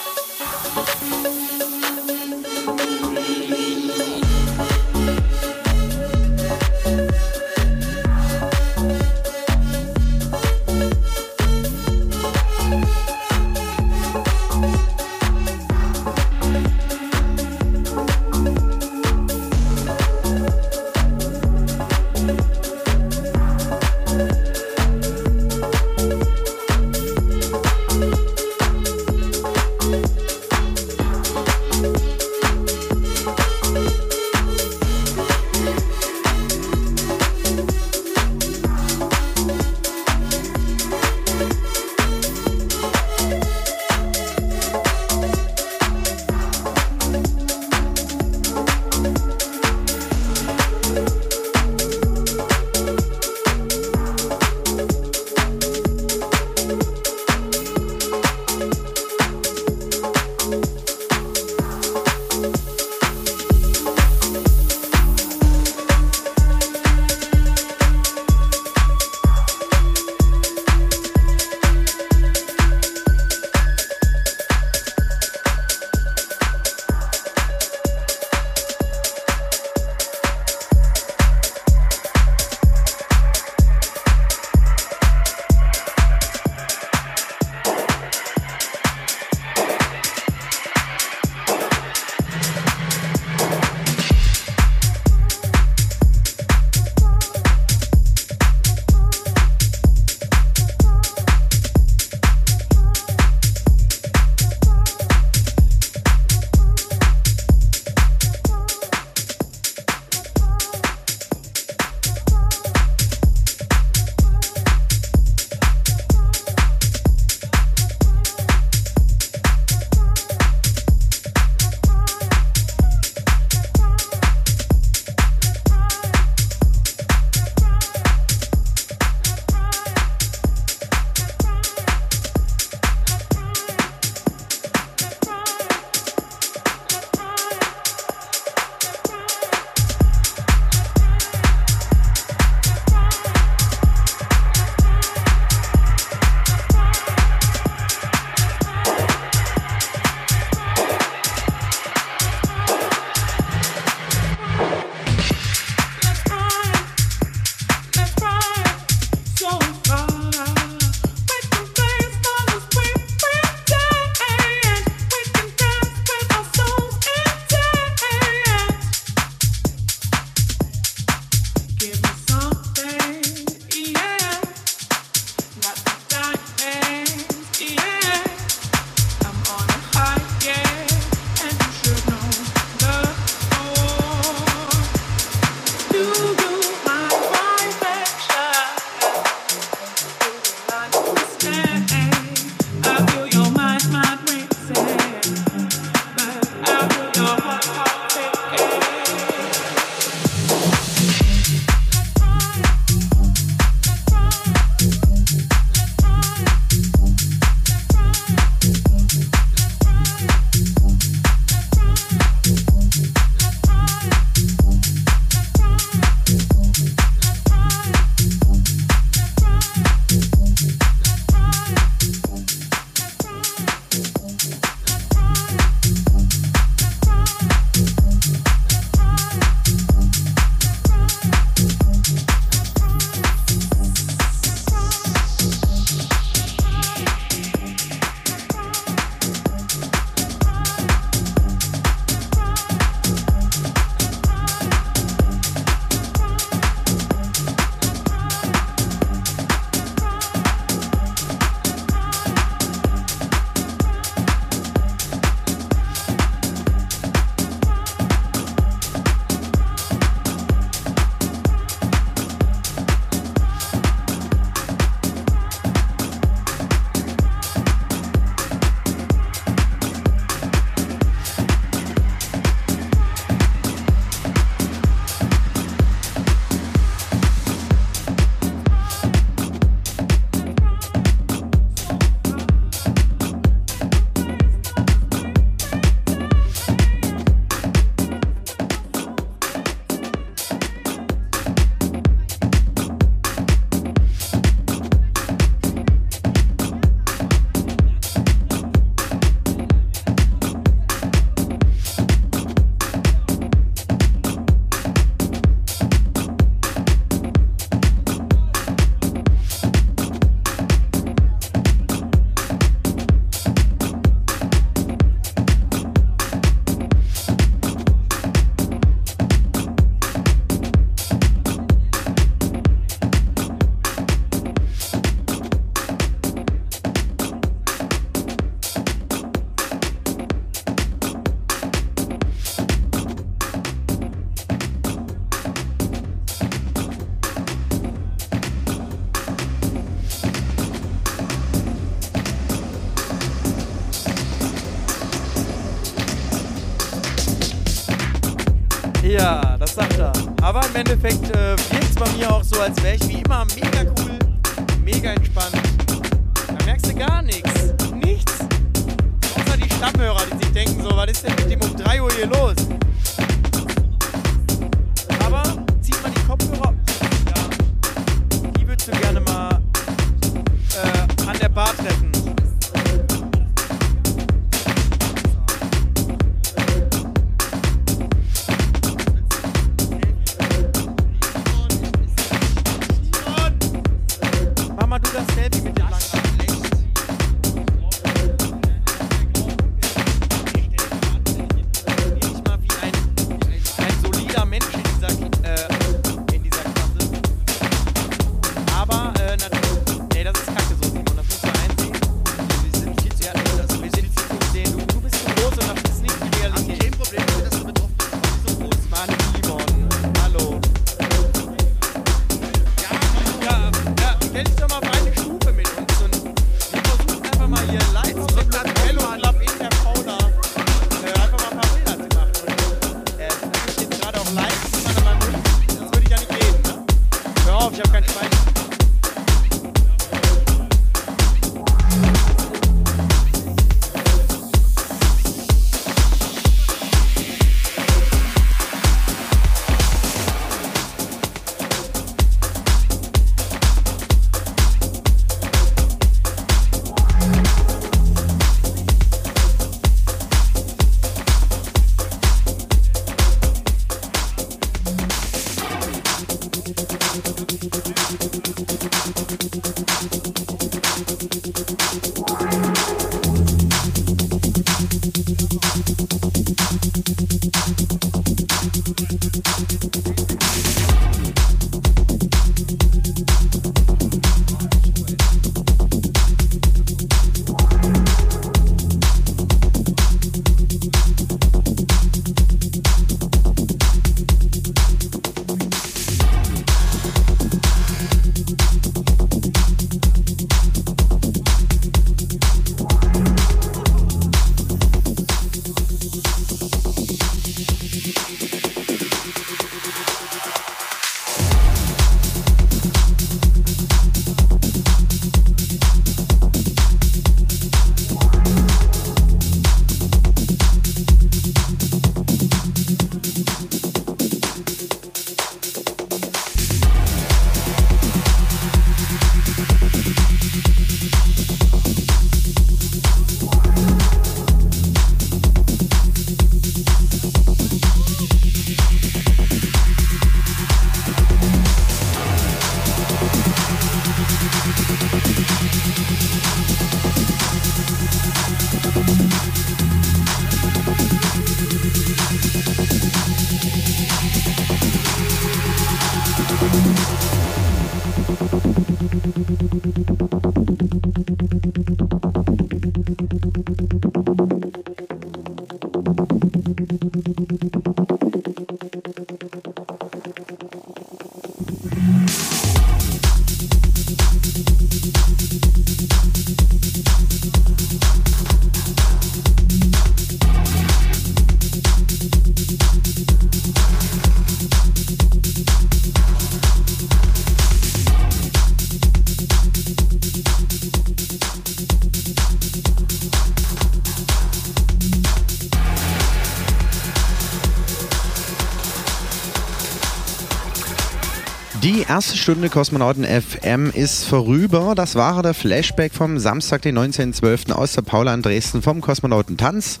Erste 592.08 592.38
Stunde 592.38 592.70
Kosmonauten 592.70 593.24
FM 593.24 593.90
ist 593.90 594.24
vorüber. 594.24 594.94
Das 594.94 595.14
war 595.14 595.42
der 595.42 595.52
Flashback 595.52 596.14
vom 596.14 596.38
Samstag, 596.38 596.80
den 596.80 596.98
19.12. 596.98 597.72
aus 597.72 597.92
der 597.92 598.02
Paula 598.02 598.32
in 598.32 598.40
Dresden 598.40 598.80
vom 598.80 599.02
Kosmonautentanz. 599.02 600.00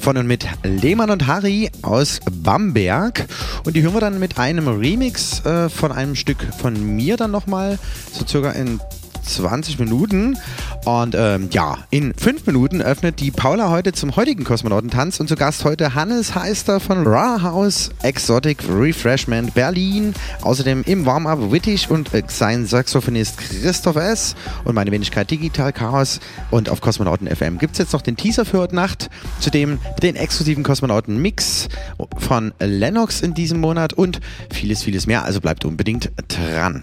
Von 0.00 0.16
und 0.16 0.28
mit 0.28 0.46
Lehmann 0.62 1.10
und 1.10 1.26
Harry 1.26 1.70
aus 1.82 2.20
Bamberg. 2.30 3.26
Und 3.64 3.74
die 3.74 3.82
hören 3.82 3.94
wir 3.94 4.00
dann 4.00 4.20
mit 4.20 4.38
einem 4.38 4.68
Remix 4.68 5.44
äh, 5.44 5.68
von 5.68 5.90
einem 5.90 6.14
Stück 6.14 6.38
von 6.60 6.74
mir 6.94 7.16
dann 7.16 7.32
nochmal, 7.32 7.80
so 8.12 8.24
circa 8.24 8.52
in 8.52 8.80
20 9.24 9.80
Minuten. 9.80 10.38
Und 10.88 11.14
ähm, 11.14 11.50
ja, 11.52 11.76
in 11.90 12.14
fünf 12.14 12.46
Minuten 12.46 12.80
öffnet 12.80 13.20
die 13.20 13.30
Paula 13.30 13.68
heute 13.68 13.92
zum 13.92 14.16
heutigen 14.16 14.44
Kosmonautentanz 14.44 15.20
und 15.20 15.28
zu 15.28 15.36
Gast 15.36 15.66
heute 15.66 15.94
Hannes 15.94 16.34
Heister 16.34 16.80
von 16.80 17.06
Raw 17.06 17.42
House 17.42 17.90
Exotic 18.02 18.60
Refreshment 18.66 19.52
Berlin. 19.52 20.14
Außerdem 20.40 20.84
im 20.86 21.04
Warm-Up 21.04 21.52
Wittig 21.52 21.90
und 21.90 22.14
äh, 22.14 22.22
sein 22.28 22.64
Saxophonist 22.64 23.36
Christoph 23.36 23.96
S. 23.96 24.34
und 24.64 24.76
meine 24.76 24.90
Wenigkeit 24.90 25.30
Digital 25.30 25.74
Chaos. 25.74 26.20
Und 26.50 26.70
auf 26.70 26.80
Kosmonauten 26.80 27.28
FM 27.28 27.58
gibt 27.58 27.72
es 27.72 27.80
jetzt 27.80 27.92
noch 27.92 28.00
den 28.00 28.16
Teaser 28.16 28.46
für 28.46 28.56
heute 28.56 28.74
Nacht. 28.74 29.10
Zudem 29.40 29.78
den 30.02 30.16
exklusiven 30.16 30.62
Kosmonauten 30.64 31.20
Mix 31.20 31.68
von 32.16 32.54
Lennox 32.60 33.20
in 33.20 33.34
diesem 33.34 33.60
Monat 33.60 33.92
und 33.92 34.20
vieles, 34.50 34.84
vieles 34.84 35.06
mehr. 35.06 35.26
Also 35.26 35.42
bleibt 35.42 35.66
unbedingt 35.66 36.10
dran. 36.28 36.82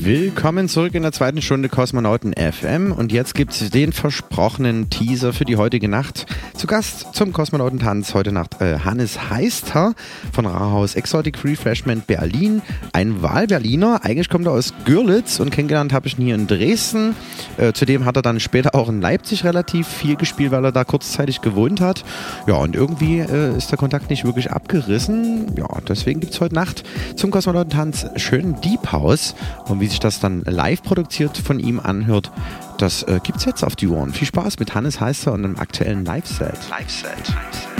Willkommen 0.00 0.68
zurück 0.68 0.94
in 0.94 1.02
der 1.02 1.10
zweiten 1.10 1.42
Stunde 1.42 1.68
Kosmonauten 1.68 2.32
FM 2.32 2.92
und 2.92 3.10
jetzt 3.10 3.34
gibt 3.34 3.52
es 3.52 3.70
den 3.70 3.92
versprochenen 3.92 4.90
Teaser 4.90 5.32
für 5.32 5.44
die 5.44 5.56
heutige 5.56 5.88
Nacht. 5.88 6.26
Zu 6.54 6.68
Gast 6.68 7.14
zum 7.14 7.32
Kosmonautentanz 7.32 8.14
heute 8.14 8.30
Nacht 8.30 8.60
äh, 8.60 8.78
Hannes 8.78 9.28
Heister 9.30 9.94
von 10.32 10.46
Rahaus 10.46 10.94
Exotic 10.94 11.44
Refreshment 11.44 12.06
Berlin. 12.06 12.62
Ein 12.92 13.22
Wahlberliner, 13.22 14.04
eigentlich 14.04 14.28
kommt 14.28 14.46
er 14.46 14.52
aus 14.52 14.72
Görlitz 14.84 15.40
und 15.40 15.50
kennengelernt 15.50 15.92
habe 15.92 16.06
ich 16.06 16.16
ihn 16.16 16.26
hier 16.26 16.36
in 16.36 16.46
Dresden. 16.46 17.16
Äh, 17.56 17.72
zudem 17.72 18.04
hat 18.04 18.14
er 18.16 18.22
dann 18.22 18.38
später 18.38 18.76
auch 18.76 18.88
in 18.88 19.00
Leipzig 19.00 19.44
relativ 19.44 19.88
viel 19.88 20.14
gespielt, 20.14 20.52
weil 20.52 20.64
er 20.64 20.72
da 20.72 20.84
kurzzeitig 20.84 21.40
gewohnt 21.40 21.80
hat. 21.80 22.04
Ja, 22.46 22.54
und 22.54 22.76
irgendwie 22.76 23.18
äh, 23.18 23.56
ist 23.56 23.72
der 23.72 23.78
Kontakt 23.78 24.10
nicht 24.10 24.24
wirklich 24.24 24.52
abgerissen. 24.52 25.56
Ja, 25.56 25.66
deswegen 25.88 26.20
gibt 26.20 26.34
es 26.34 26.40
heute 26.40 26.54
Nacht 26.54 26.84
zum 27.16 27.32
Kosmonautentanz 27.32 28.06
schön 28.16 28.60
Deep 28.60 28.92
House. 28.92 29.34
Und 29.66 29.80
wie 29.80 29.87
sich 29.88 30.00
das 30.00 30.20
dann 30.20 30.42
live 30.42 30.82
produziert 30.82 31.36
von 31.36 31.58
ihm 31.58 31.80
anhört, 31.80 32.30
das 32.78 33.02
äh, 33.04 33.20
gibt's 33.22 33.44
jetzt 33.44 33.64
auf 33.64 33.76
die 33.76 33.88
Ohren. 33.88 34.12
Viel 34.12 34.26
Spaß 34.28 34.58
mit 34.58 34.74
Hannes 34.74 35.00
Heister 35.00 35.32
und 35.32 35.44
einem 35.44 35.56
aktuellen 35.56 36.04
Live-Set. 36.04 36.68
Live-Set. 36.70 37.34
Musik 37.34 37.77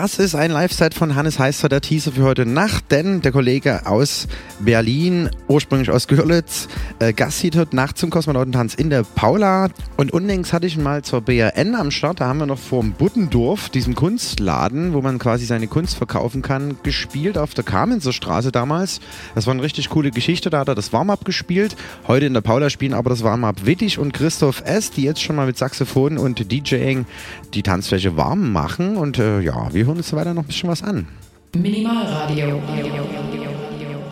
Das 0.00 0.20
ist 0.20 0.36
ein 0.36 0.52
Live-Set 0.52 0.94
von 0.94 1.16
Hannes 1.16 1.40
Heister, 1.40 1.68
der 1.68 1.80
Teaser 1.80 2.12
für 2.12 2.22
heute 2.22 2.46
Nacht, 2.46 2.84
denn 2.92 3.20
der 3.20 3.32
Kollege 3.32 3.84
aus 3.84 4.28
Berlin, 4.60 5.28
ursprünglich 5.48 5.90
aus 5.90 6.06
Görlitz, 6.06 6.67
äh, 6.98 7.12
Gast 7.12 7.44
heute 7.44 7.76
Nacht 7.76 7.98
zum 7.98 8.10
Kosmonautentanz 8.10 8.74
in 8.74 8.90
der 8.90 9.02
Paula. 9.02 9.68
Und 9.96 10.12
unlängst 10.12 10.52
hatte 10.52 10.66
ich 10.66 10.76
ihn 10.76 10.82
mal 10.82 11.02
zur 11.02 11.20
BRN 11.20 11.74
am 11.74 11.90
Start, 11.90 12.20
da 12.20 12.26
haben 12.26 12.38
wir 12.38 12.46
noch 12.46 12.58
vorm 12.58 12.92
Buddendorf, 12.92 13.68
diesem 13.68 13.94
Kunstladen, 13.94 14.92
wo 14.92 15.00
man 15.00 15.18
quasi 15.18 15.46
seine 15.46 15.68
Kunst 15.68 15.96
verkaufen 15.96 16.42
kann, 16.42 16.76
gespielt 16.82 17.38
auf 17.38 17.54
der 17.54 17.64
Kamenzer 17.64 18.12
Straße 18.12 18.52
damals. 18.52 19.00
Das 19.34 19.46
war 19.46 19.54
eine 19.54 19.62
richtig 19.62 19.90
coole 19.90 20.10
Geschichte, 20.10 20.50
da 20.50 20.60
hat 20.60 20.68
er 20.68 20.74
das 20.74 20.92
Warm-Up 20.92 21.24
gespielt. 21.24 21.76
Heute 22.06 22.26
in 22.26 22.34
der 22.34 22.40
Paula 22.40 22.70
spielen 22.70 22.94
aber 22.94 23.10
das 23.10 23.22
Warm-Up 23.22 23.66
Wittig 23.66 23.98
und 23.98 24.12
Christoph 24.12 24.62
S., 24.64 24.90
die 24.90 25.02
jetzt 25.02 25.22
schon 25.22 25.36
mal 25.36 25.46
mit 25.46 25.56
Saxophon 25.56 26.18
und 26.18 26.50
DJing 26.50 27.06
die 27.54 27.62
Tanzfläche 27.62 28.16
warm 28.16 28.52
machen. 28.52 28.96
Und 28.96 29.18
äh, 29.18 29.40
ja, 29.40 29.72
wir 29.72 29.86
hören 29.86 29.98
uns 29.98 30.12
weiter 30.12 30.34
noch 30.34 30.42
ein 30.42 30.48
bisschen 30.48 30.68
was 30.68 30.82
an. 30.82 31.06
Minimalradio. 31.56 32.60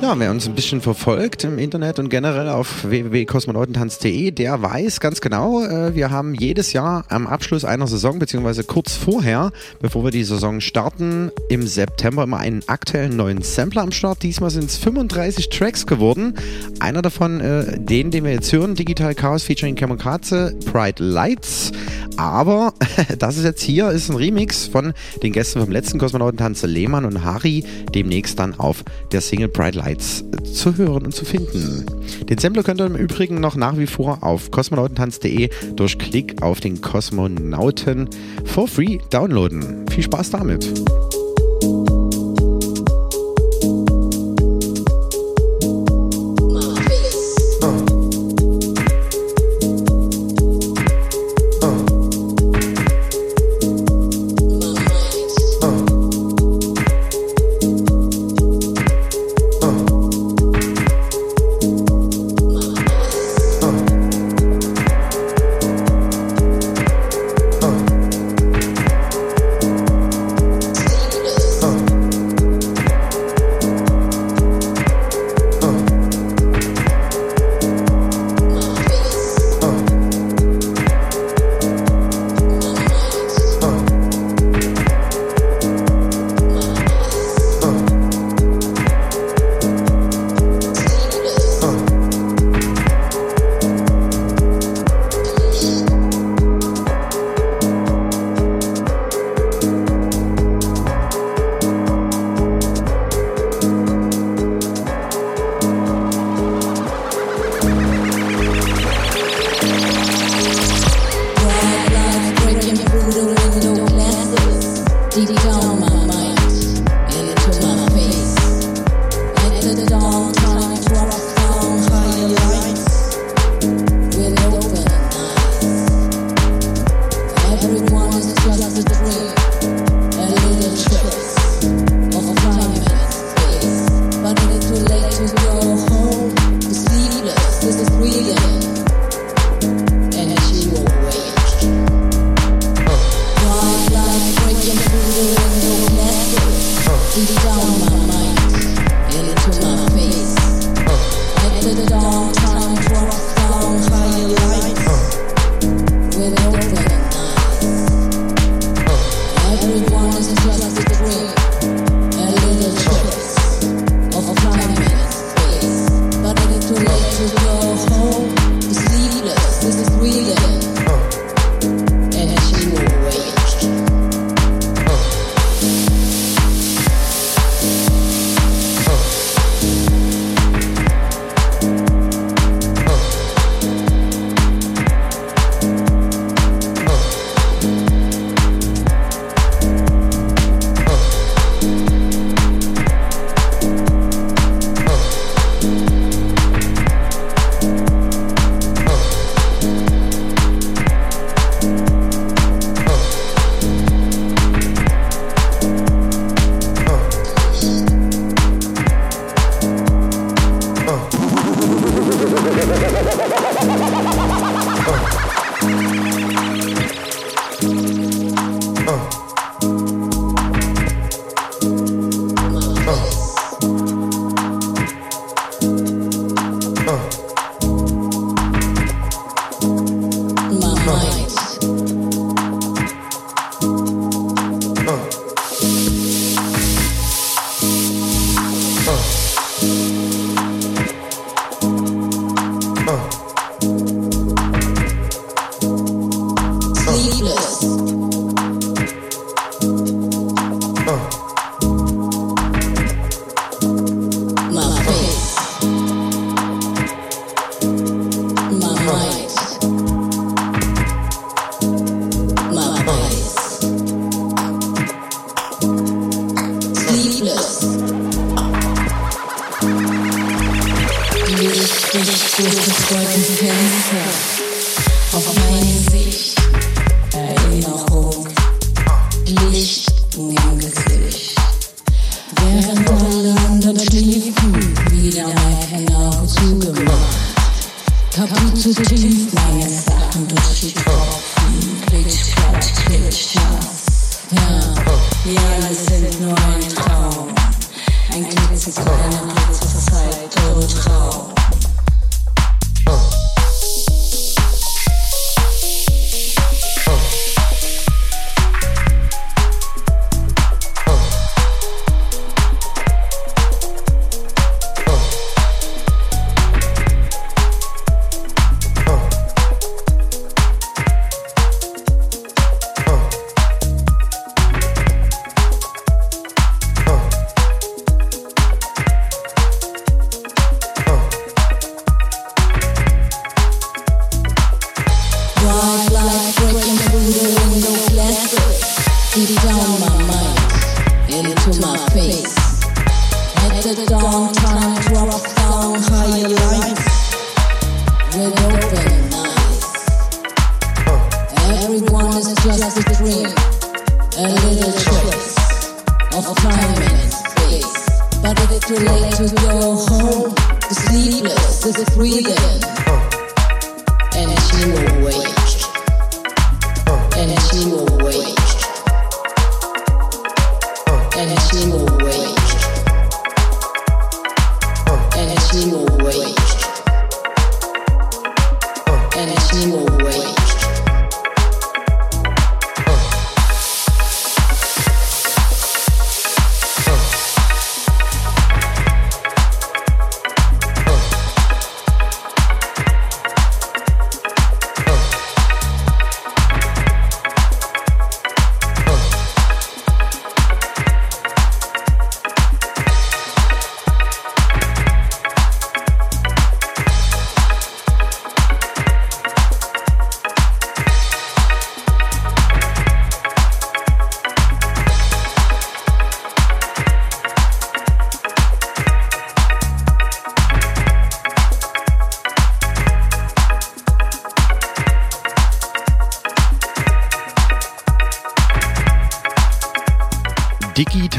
Ja, 0.03 0.19
wer 0.19 0.31
uns 0.31 0.47
ein 0.47 0.55
bisschen 0.55 0.83
verfolgt 0.83 1.45
im 1.45 1.59
Internet 1.59 1.99
und 1.99 2.11
generell 2.11 2.51
auf 2.51 2.85
www.kosmonautentanz.de, 2.85 4.31
der 4.31 4.61
weiß 4.61 5.01
ganz 5.01 5.23
genau, 5.23 5.65
äh, 5.65 5.95
wir 5.95 6.11
haben 6.11 6.35
jedes 6.35 6.75
Jahr 6.75 7.07
am 7.09 7.27
Abschluss 7.27 7.65
einer 7.65 7.87
Saison, 7.87 8.19
beziehungsweise 8.19 8.63
kurz 8.63 8.93
vorher, 8.95 9.53
bevor 9.81 10.05
wir 10.05 10.11
die 10.11 10.23
Saison 10.23 10.61
starten, 10.61 11.33
im 11.49 11.67
September 11.67 12.25
immer 12.25 12.37
einen 12.37 12.63
aktuellen 12.67 13.17
neuen 13.17 13.41
Sampler 13.41 13.83
am 13.83 13.91
Start. 13.91 14.23
Diesmal 14.23 14.51
sind 14.51 14.65
es 14.65 14.77
35 14.77 15.49
Tracks 15.49 15.87
geworden. 15.87 16.35
Einer 16.79 17.01
davon, 17.01 17.41
äh, 17.41 17.79
den, 17.79 18.11
den 18.11 18.25
wir 18.25 18.33
jetzt 18.33 18.53
hören, 18.53 18.75
Digital 18.75 19.15
Chaos 19.15 19.45
featuring 19.45 19.77
Kamikaze, 19.77 20.55
Pride 20.71 21.03
Lights. 21.03 21.73
Aber 22.19 22.75
das 23.19 23.39
ist 23.39 23.45
jetzt 23.45 23.63
hier, 23.63 23.91
ist 23.91 24.11
ein 24.11 24.17
Remix 24.17 24.67
von 24.67 24.93
den 25.23 25.33
Gästen 25.33 25.59
vom 25.59 25.73
letzten 25.73 25.99
Kosmonautentanz, 25.99 26.63
Lehmann 26.65 27.07
und 27.07 27.25
Hari, 27.25 27.65
demnächst 27.95 28.39
dann 28.39 28.59
auf 28.61 28.85
der 29.11 29.23
Single 29.23 29.49
Pride 29.49 29.79
Lights 29.79 29.86
zu 29.95 30.77
hören 30.77 31.05
und 31.05 31.15
zu 31.15 31.25
finden. 31.25 31.87
Den 32.29 32.39
Sampler 32.39 32.63
könnt 32.63 32.81
ihr 32.81 32.87
im 32.87 32.97
Übrigen 32.97 33.41
noch 33.41 33.57
nach 33.57 33.77
wie 33.79 33.87
vor 33.87 34.23
auf 34.23 34.51
kosmonautentanz.de 34.51 35.51
durch 35.75 35.99
Klick 35.99 36.43
auf 36.43 36.61
den 36.61 36.81
Kosmonauten 36.81 38.09
for 38.45 38.67
free 38.67 38.99
downloaden. 39.11 39.87
Viel 39.89 40.05
Spaß 40.05 40.31
damit! 40.31 40.73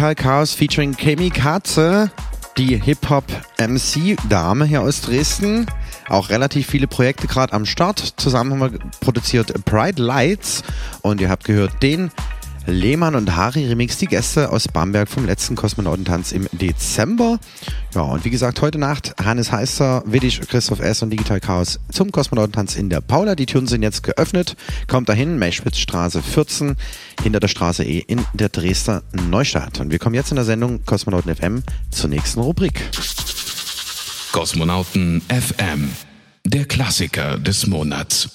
Digital 0.08 0.24
Chaos 0.24 0.54
featuring 0.54 0.96
Kemi 0.96 1.30
Katze, 1.30 2.10
die 2.58 2.82
Hip-Hop-MC-Dame 2.82 4.64
hier 4.64 4.82
aus 4.82 5.02
Dresden. 5.02 5.66
Auch 6.08 6.30
relativ 6.30 6.68
viele 6.68 6.88
Projekte 6.88 7.28
gerade 7.28 7.52
am 7.52 7.66
Start. 7.66 8.14
Zusammen 8.16 8.54
haben 8.54 8.72
wir 8.72 8.80
produziert 9.02 9.54
Pride 9.66 10.02
Lights 10.02 10.64
und 11.02 11.20
ihr 11.20 11.30
habt 11.30 11.44
gehört 11.44 11.84
den 11.84 12.10
Lehmann 12.66 13.16
und 13.16 13.36
Hari 13.36 13.66
Remix, 13.68 13.98
die 13.98 14.08
Gäste 14.08 14.50
aus 14.50 14.70
Bamberg 14.70 15.10
vom 15.10 15.26
letzten 15.26 15.58
Kosmonautentanz 15.58 16.32
im 16.32 16.48
Dezember. 16.54 17.38
Ja, 17.95 18.01
und 18.01 18.26
wie 18.26 18.30
gesagt, 18.30 18.61
heute 18.61 18.77
Nacht 18.77 19.15
Hannes 19.23 19.51
Heister, 19.51 20.03
Widdisch, 20.05 20.41
Christoph 20.41 20.81
S. 20.81 21.01
und 21.01 21.09
Digital 21.09 21.39
Chaos 21.39 21.80
zum 21.91 22.11
Kosmonautentanz 22.11 22.76
in 22.76 22.89
der 22.89 23.01
Paula. 23.01 23.35
Die 23.35 23.45
Türen 23.45 23.68
sind 23.68 23.81
jetzt 23.81 24.03
geöffnet. 24.03 24.55
Kommt 24.88 25.09
dahin, 25.09 25.39
Meschwitzstraße 25.39 26.22
14, 26.22 26.76
hinter 27.23 27.39
der 27.39 27.47
Straße 27.47 27.84
E 27.84 27.99
in 27.99 28.26
der 28.34 28.49
Dresdner 28.49 29.03
Neustadt. 29.30 29.80
Und 29.80 29.91
wir 29.91 29.99
kommen 29.99 30.15
jetzt 30.15 30.31
in 30.31 30.35
der 30.35 30.45
Sendung 30.45 30.85
Kosmonauten 30.85 31.34
FM 31.34 31.64
zur 31.89 32.09
nächsten 32.09 32.41
Rubrik. 32.41 32.81
Kosmonauten 34.34 35.22
FM, 35.30 35.89
der 36.45 36.65
Klassiker 36.65 37.38
des 37.38 37.68
Monats. 37.68 38.30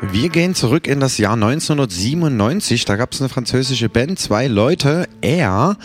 Wir 0.00 0.28
gehen 0.28 0.54
zurück 0.54 0.86
in 0.86 1.00
das 1.00 1.18
Jahr 1.18 1.32
1997. 1.34 2.84
Da 2.84 2.94
gab 2.94 3.12
es 3.12 3.20
eine 3.20 3.28
französische 3.28 3.88
Band, 3.88 4.18
zwei 4.18 4.46
Leute, 4.46 5.08
R, 5.20 5.76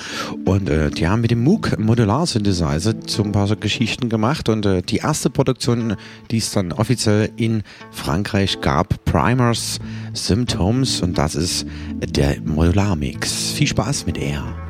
und 0.45 0.69
äh, 0.69 0.91
die 0.91 1.07
haben 1.07 1.21
mit 1.21 1.31
dem 1.31 1.43
Moog 1.43 1.79
Modular 1.79 2.27
Synthesizer 2.27 2.93
so 3.07 3.23
ein 3.23 3.31
paar 3.31 3.47
so 3.47 3.55
Geschichten 3.55 4.09
gemacht. 4.09 4.49
Und 4.49 4.67
äh, 4.67 4.83
die 4.83 4.97
erste 4.97 5.31
Produktion, 5.31 5.95
die 6.29 6.37
es 6.37 6.51
dann 6.51 6.71
offiziell 6.71 7.31
in 7.37 7.63
Frankreich 7.91 8.61
gab, 8.61 9.03
Primers 9.05 9.79
Symptoms, 10.13 11.01
und 11.01 11.17
das 11.17 11.33
ist 11.33 11.65
der 12.05 12.39
Modular 12.41 12.95
Mix. 12.95 13.53
Viel 13.53 13.67
Spaß 13.67 14.05
mit 14.05 14.19
R. 14.19 14.62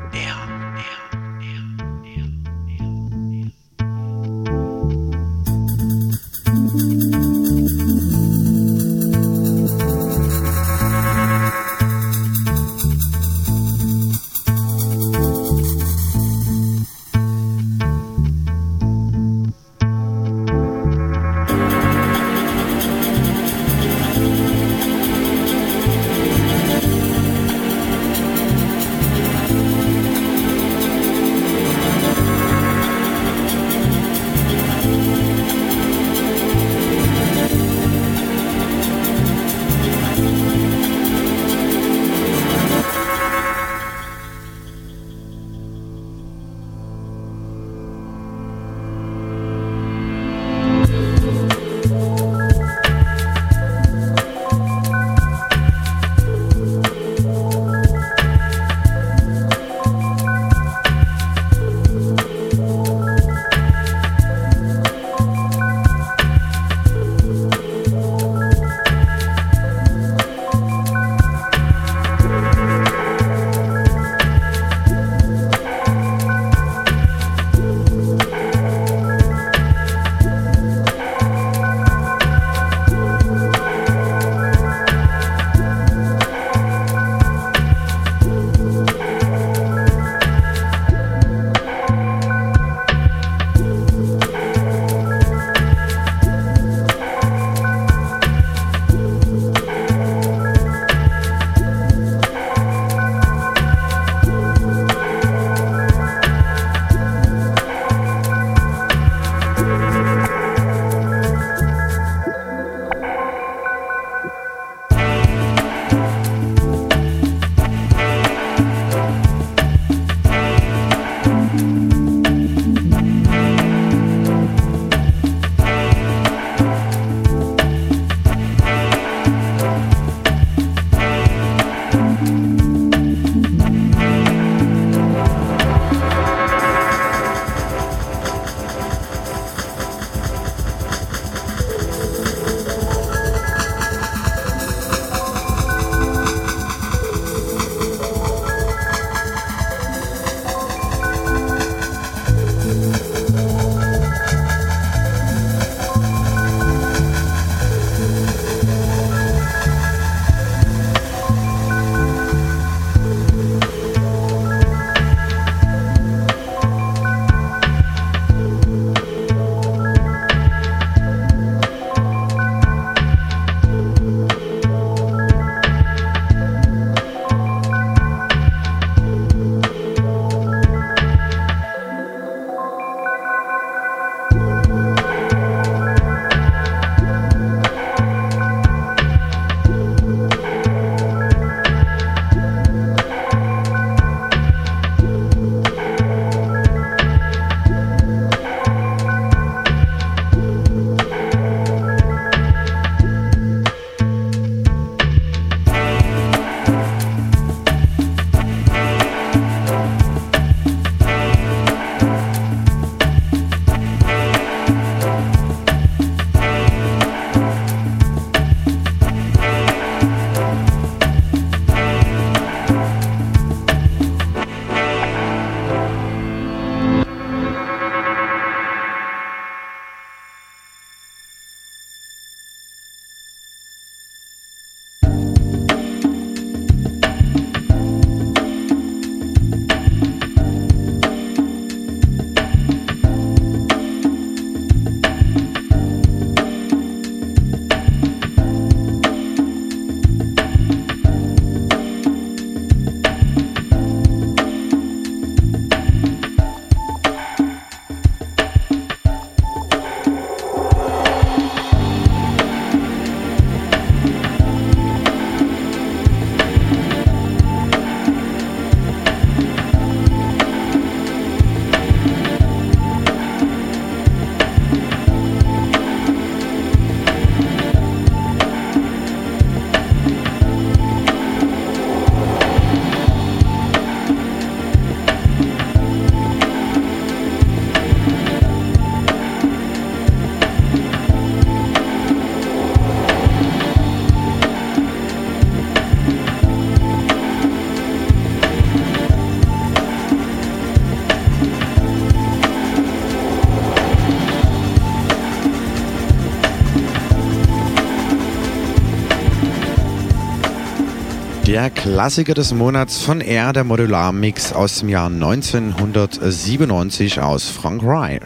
Der 311.54 311.70
Klassiker 311.70 312.34
des 312.34 312.52
Monats 312.52 313.00
von 313.00 313.20
R, 313.20 313.52
der 313.52 313.62
Modular-Mix 313.62 314.52
aus 314.52 314.80
dem 314.80 314.88
Jahr 314.88 315.06
1997 315.06 317.20
aus 317.20 317.48
Frankreich. 317.48 318.20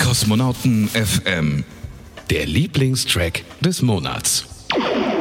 Kosmonauten 0.00 0.86
FM. 0.86 1.64
Der 2.30 2.46
Lieblingstrack 2.46 3.42
des 3.60 3.82
Monats. 3.82 4.44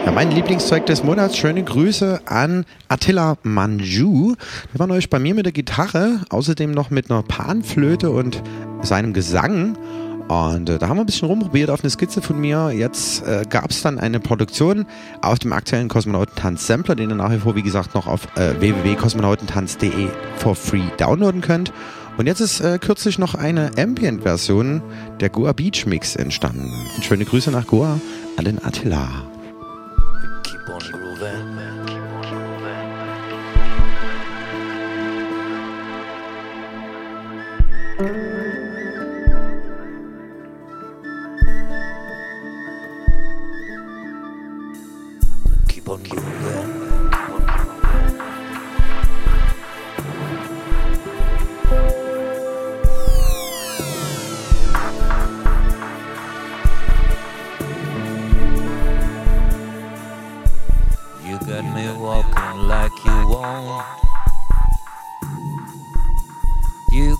Ja, 0.05 0.11
mein 0.11 0.29
Lieblingstrack 0.29 0.85
des 0.85 1.03
Monats. 1.03 1.37
Schöne 1.37 1.63
Grüße 1.63 2.21
an 2.27 2.65
Attila 2.87 3.39
Manju. 3.41 4.35
Der 4.73 4.79
war 4.79 4.85
neulich 4.85 5.09
bei 5.09 5.17
mir 5.17 5.33
mit 5.33 5.47
der 5.47 5.53
Gitarre, 5.53 6.21
außerdem 6.29 6.69
noch 6.69 6.91
mit 6.91 7.09
einer 7.09 7.23
Panflöte 7.23 8.11
und 8.11 8.43
seinem 8.83 9.13
Gesang. 9.13 9.75
Und 10.27 10.69
äh, 10.69 10.79
da 10.79 10.87
haben 10.87 10.97
wir 10.97 11.03
ein 11.03 11.05
bisschen 11.05 11.27
rumprobiert 11.27 11.69
auf 11.69 11.81
eine 11.83 11.89
Skizze 11.89 12.21
von 12.21 12.39
mir. 12.39 12.71
Jetzt 12.71 13.25
äh, 13.27 13.43
gab 13.47 13.69
es 13.69 13.81
dann 13.81 13.99
eine 13.99 14.19
Produktion 14.19 14.85
auf 15.21 15.39
dem 15.39 15.53
aktuellen 15.53 15.87
Kosmonautentanz-Sampler, 15.87 16.95
den 16.95 17.09
ihr 17.11 17.15
nach 17.15 17.31
wie 17.31 17.37
vor, 17.37 17.55
wie 17.55 17.61
gesagt, 17.61 17.93
noch 17.93 18.07
auf 18.07 18.27
äh, 18.35 18.59
www.kosmonautentanz.de 18.59 20.07
for 20.37 20.55
free 20.55 20.87
downloaden 20.97 21.41
könnt. 21.41 21.71
Und 22.17 22.27
jetzt 22.27 22.39
ist 22.39 22.61
äh, 22.61 22.79
kürzlich 22.79 23.19
noch 23.19 23.35
eine 23.35 23.71
Ambient-Version 23.77 24.81
der 25.19 25.29
Goa 25.29 25.51
Beach 25.51 25.85
Mix 25.85 26.15
entstanden. 26.15 26.71
Und 26.95 27.03
schöne 27.03 27.25
Grüße 27.25 27.51
nach 27.51 27.67
Goa 27.67 27.99
an 28.37 28.45
den 28.45 28.63
Attila. 28.63 29.07
Keep 30.43 30.69
on 30.69 30.79
grooving. 30.79 31.54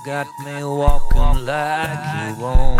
Got 0.06 0.28
me 0.46 0.64
walking 0.64 1.46
like 1.48 2.00
you 2.14 2.36
won't. 2.40 2.80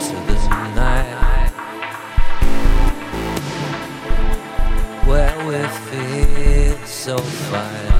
To 0.00 0.16
the 0.26 0.38
night 0.74 1.52
where 5.04 5.36
we 5.46 5.60
feel 5.90 6.86
so 6.86 7.18
fine. 7.18 7.96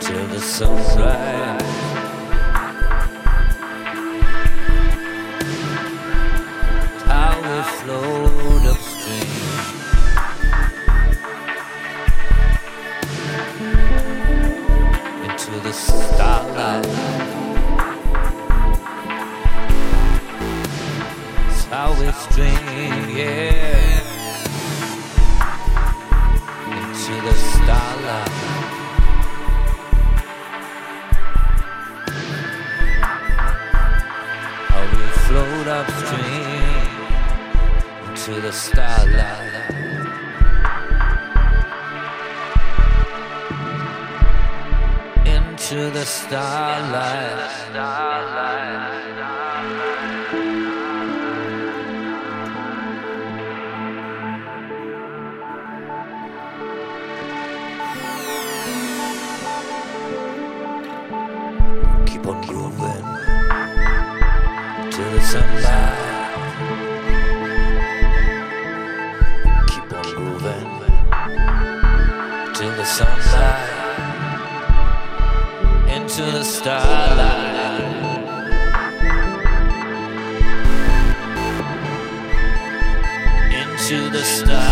till 0.00 0.26
the 0.28 0.40
sunrise. 0.40 1.65
Into 23.18 23.24
the 27.22 27.34
starlight. 27.34 28.28
How 34.68 34.84
we 34.92 35.04
float 35.24 35.66
upstream 35.66 36.90
into 38.10 38.32
the 38.40 38.52
starlight. 38.52 39.54
Into 45.24 45.80
the 45.90 46.04
starlight. 46.04 47.56
Into 76.18 76.32
the 76.32 76.44
starlight. 76.44 77.82
Into 83.52 84.08
the 84.08 84.24
starlight. 84.24 84.65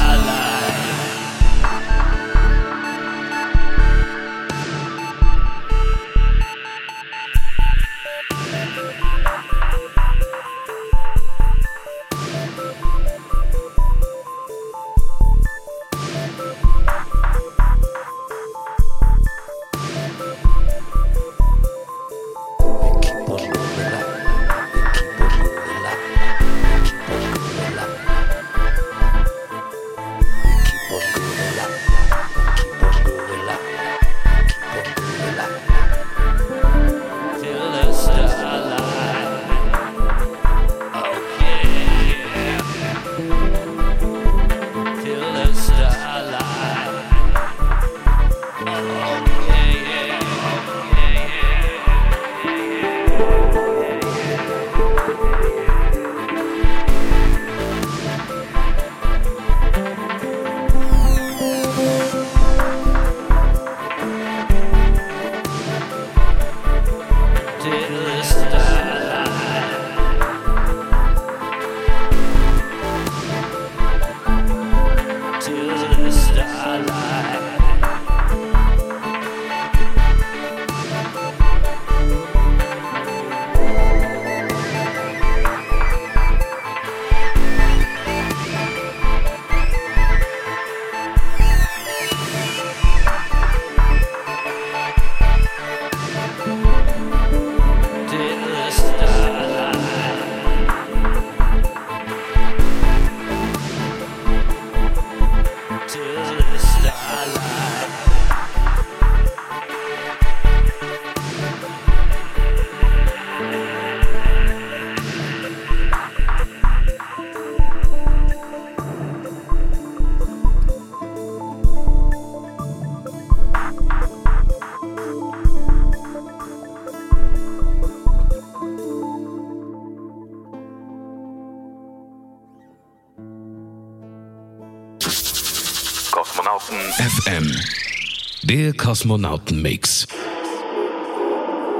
Der 138.46 138.74
Kosmonauten-Mix. 138.74 140.06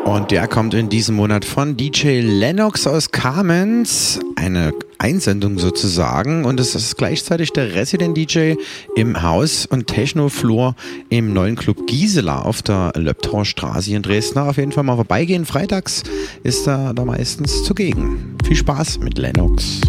Und 0.07 0.31
der 0.31 0.49
kommt 0.49 0.73
in 0.73 0.89
diesem 0.89 1.17
Monat 1.17 1.45
von 1.45 1.77
DJ 1.77 2.21
Lennox 2.21 2.87
aus 2.87 3.11
Kamenz. 3.11 4.19
Eine 4.37 4.73
Einsendung 4.97 5.59
sozusagen. 5.59 6.47
Und 6.47 6.59
es 6.61 6.75
ist 6.75 6.97
gleichzeitig 6.97 7.53
der 7.53 7.75
Resident 7.75 8.17
DJ 8.17 8.55
im 8.97 9.23
Haus- 9.23 9.67
und 9.67 9.89
Techno-Flur 9.89 10.75
im 11.11 11.35
neuen 11.35 11.57
Club 11.57 11.87
Gisela 11.87 12.41
auf 12.41 12.63
der 12.63 12.93
Löbtauer 12.97 13.45
Straße 13.45 13.93
in 13.93 14.01
Dresden. 14.03 14.39
Auf 14.39 14.57
jeden 14.57 14.73
Fall 14.73 14.85
mal 14.85 14.97
vorbeigehen. 14.97 15.45
Freitags 15.45 16.03
ist 16.45 16.67
er 16.67 16.95
da 16.95 17.05
meistens 17.05 17.63
zugegen. 17.65 18.39
Viel 18.43 18.57
Spaß 18.57 19.01
mit 19.01 19.19
Lennox. 19.19 19.83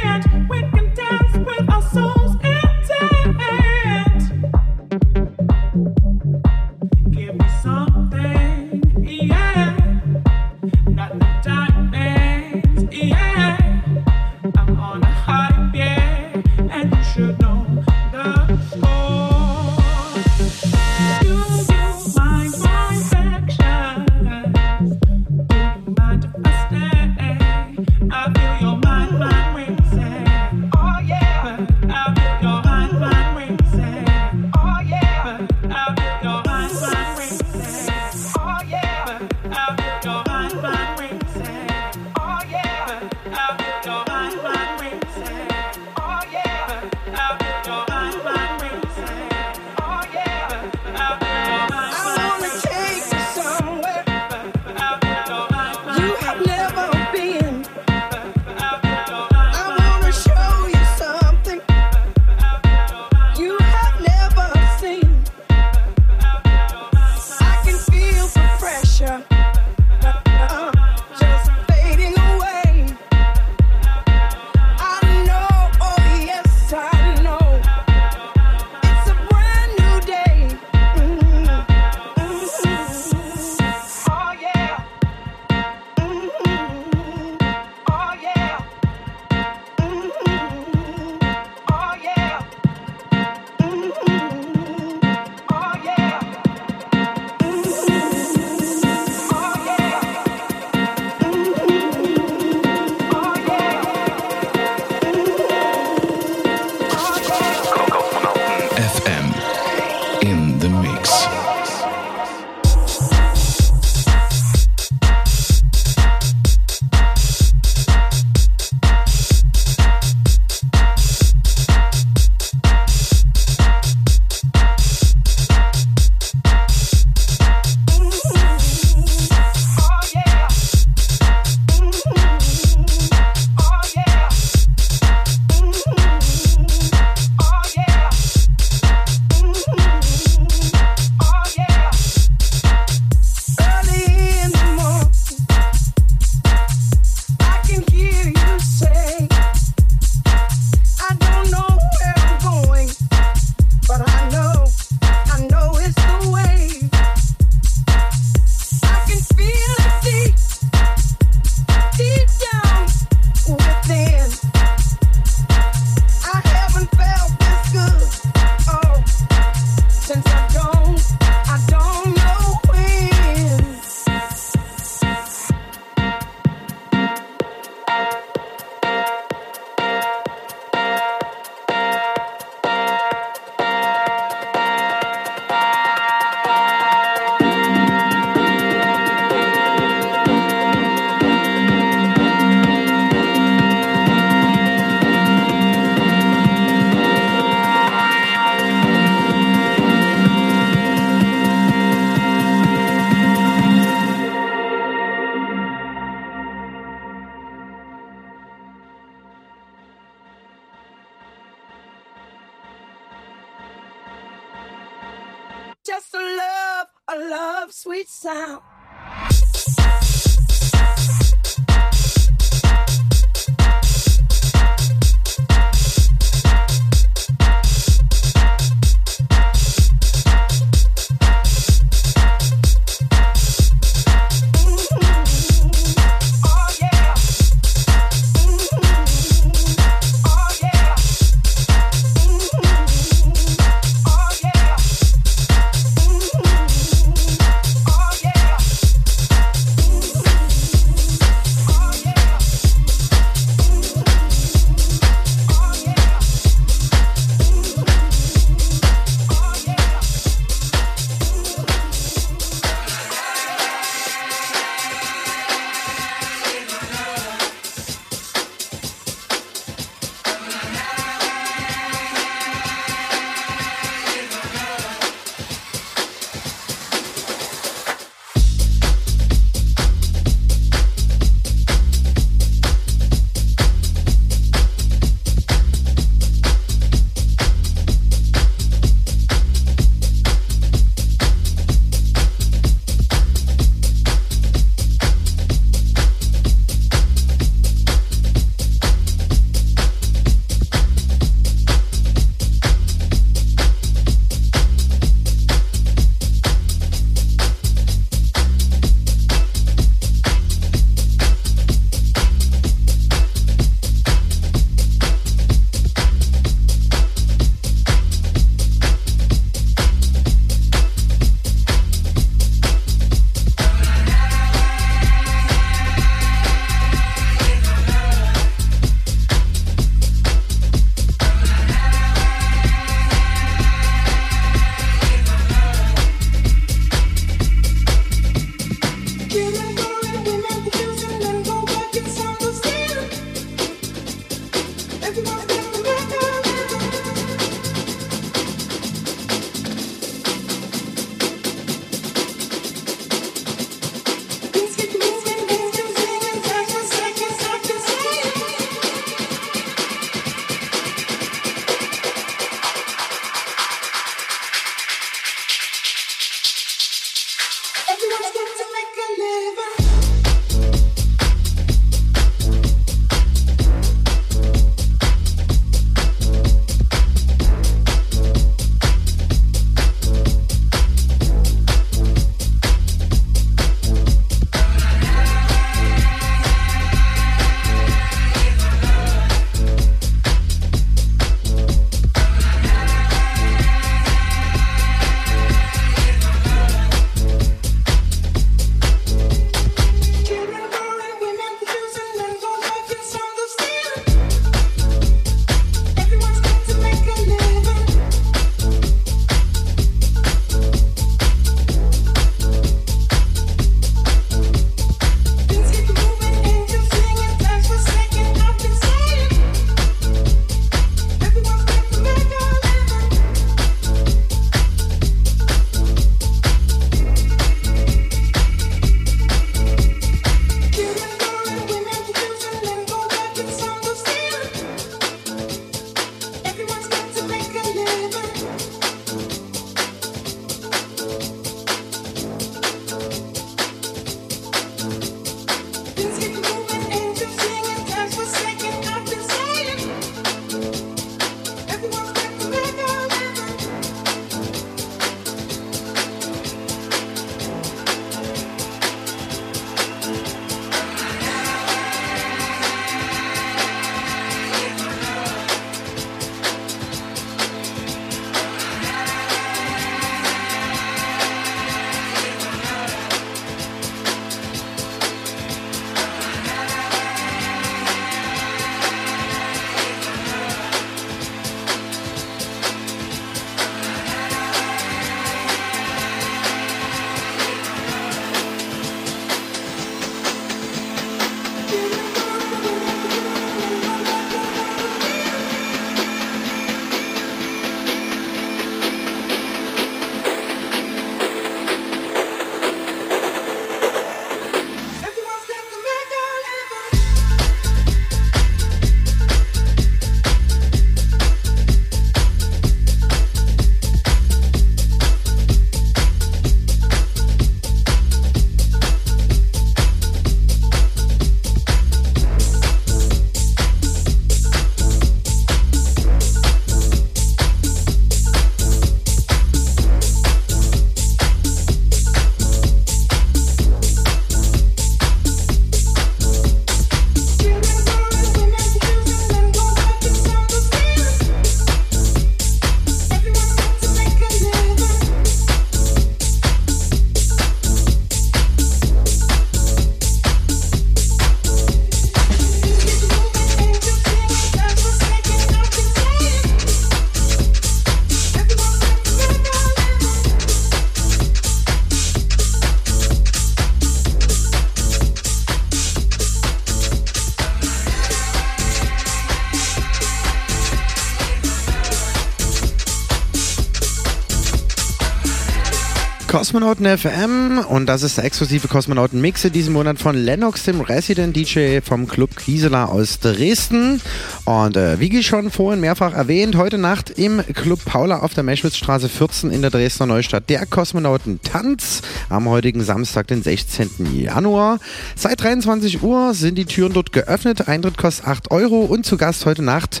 Kosmonauten 576.48 576.86
FM 576.96 577.58
und 577.68 577.84
das 577.84 578.02
ist 578.02 578.16
der 578.16 578.24
exklusive 578.24 578.68
Kosmonauten 578.68 579.20
Mix 579.20 579.44
in 579.44 579.52
diesem 579.52 579.74
Monat 579.74 579.98
von 579.98 580.16
Lennox, 580.16 580.62
dem 580.62 580.80
Resident 580.80 581.36
DJ 581.36 581.80
vom 581.82 582.08
Club 582.08 582.36
Kieseler 582.36 582.88
aus 582.88 583.18
Dresden. 583.20 584.00
Und 584.46 584.78
äh, 584.78 584.98
wie 584.98 585.22
schon 585.22 585.50
vorhin 585.50 585.82
mehrfach 585.82 586.14
erwähnt, 586.14 586.56
heute 586.56 586.78
Nacht 586.78 587.10
im 587.10 587.42
Club 587.52 587.84
Paula 587.84 588.20
auf 588.20 588.32
der 588.32 588.44
Meschwitzstraße 588.44 589.10
14 589.10 589.50
in 589.50 589.60
der 589.60 589.70
Dresdner 589.70 590.06
Neustadt 590.06 590.48
der 590.48 590.64
Kosmonauten 590.64 591.42
Tanz 591.42 592.00
am 592.30 592.48
heutigen 592.48 592.82
Samstag, 592.82 593.26
den 593.26 593.42
16. 593.42 594.18
Januar. 594.18 594.78
Seit 595.16 595.42
23 595.42 596.02
Uhr 596.02 596.32
sind 596.32 596.56
die 596.56 596.64
Türen 596.64 596.94
dort 596.94 597.12
geöffnet. 597.12 597.68
Eintritt 597.68 597.98
kostet 597.98 598.26
8 598.26 598.50
Euro 598.52 598.84
und 598.84 599.04
zu 599.04 599.18
Gast 599.18 599.44
heute 599.44 599.62
Nacht 599.62 600.00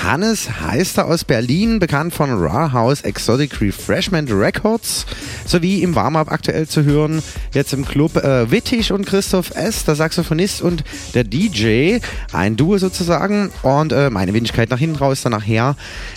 Hannes 0.00 0.60
Heister 0.60 1.06
aus 1.06 1.24
Berlin, 1.24 1.80
bekannt 1.80 2.14
von 2.14 2.30
Raw 2.30 2.72
House 2.72 3.00
Exotic 3.00 3.60
Refreshment 3.60 4.30
Records 4.30 5.04
sowie 5.44 5.82
im 5.82 5.87
Warm-Up 5.94 6.30
aktuell 6.30 6.66
zu 6.68 6.84
hören. 6.84 7.22
Jetzt 7.52 7.72
im 7.72 7.84
Club 7.84 8.16
äh, 8.16 8.50
Wittig 8.50 8.92
und 8.92 9.06
Christoph 9.06 9.50
S., 9.54 9.84
der 9.84 9.94
Saxophonist 9.94 10.62
und 10.62 10.84
der 11.14 11.24
DJ. 11.24 11.98
Ein 12.32 12.56
Duo 12.56 12.78
sozusagen. 12.78 13.50
Und 13.62 13.92
äh, 13.92 14.10
meine 14.10 14.34
Wenigkeit 14.34 14.70
nach 14.70 14.78
hinten 14.78 14.96
raus, 14.96 15.22
dann 15.22 15.32
nachher 15.32 15.76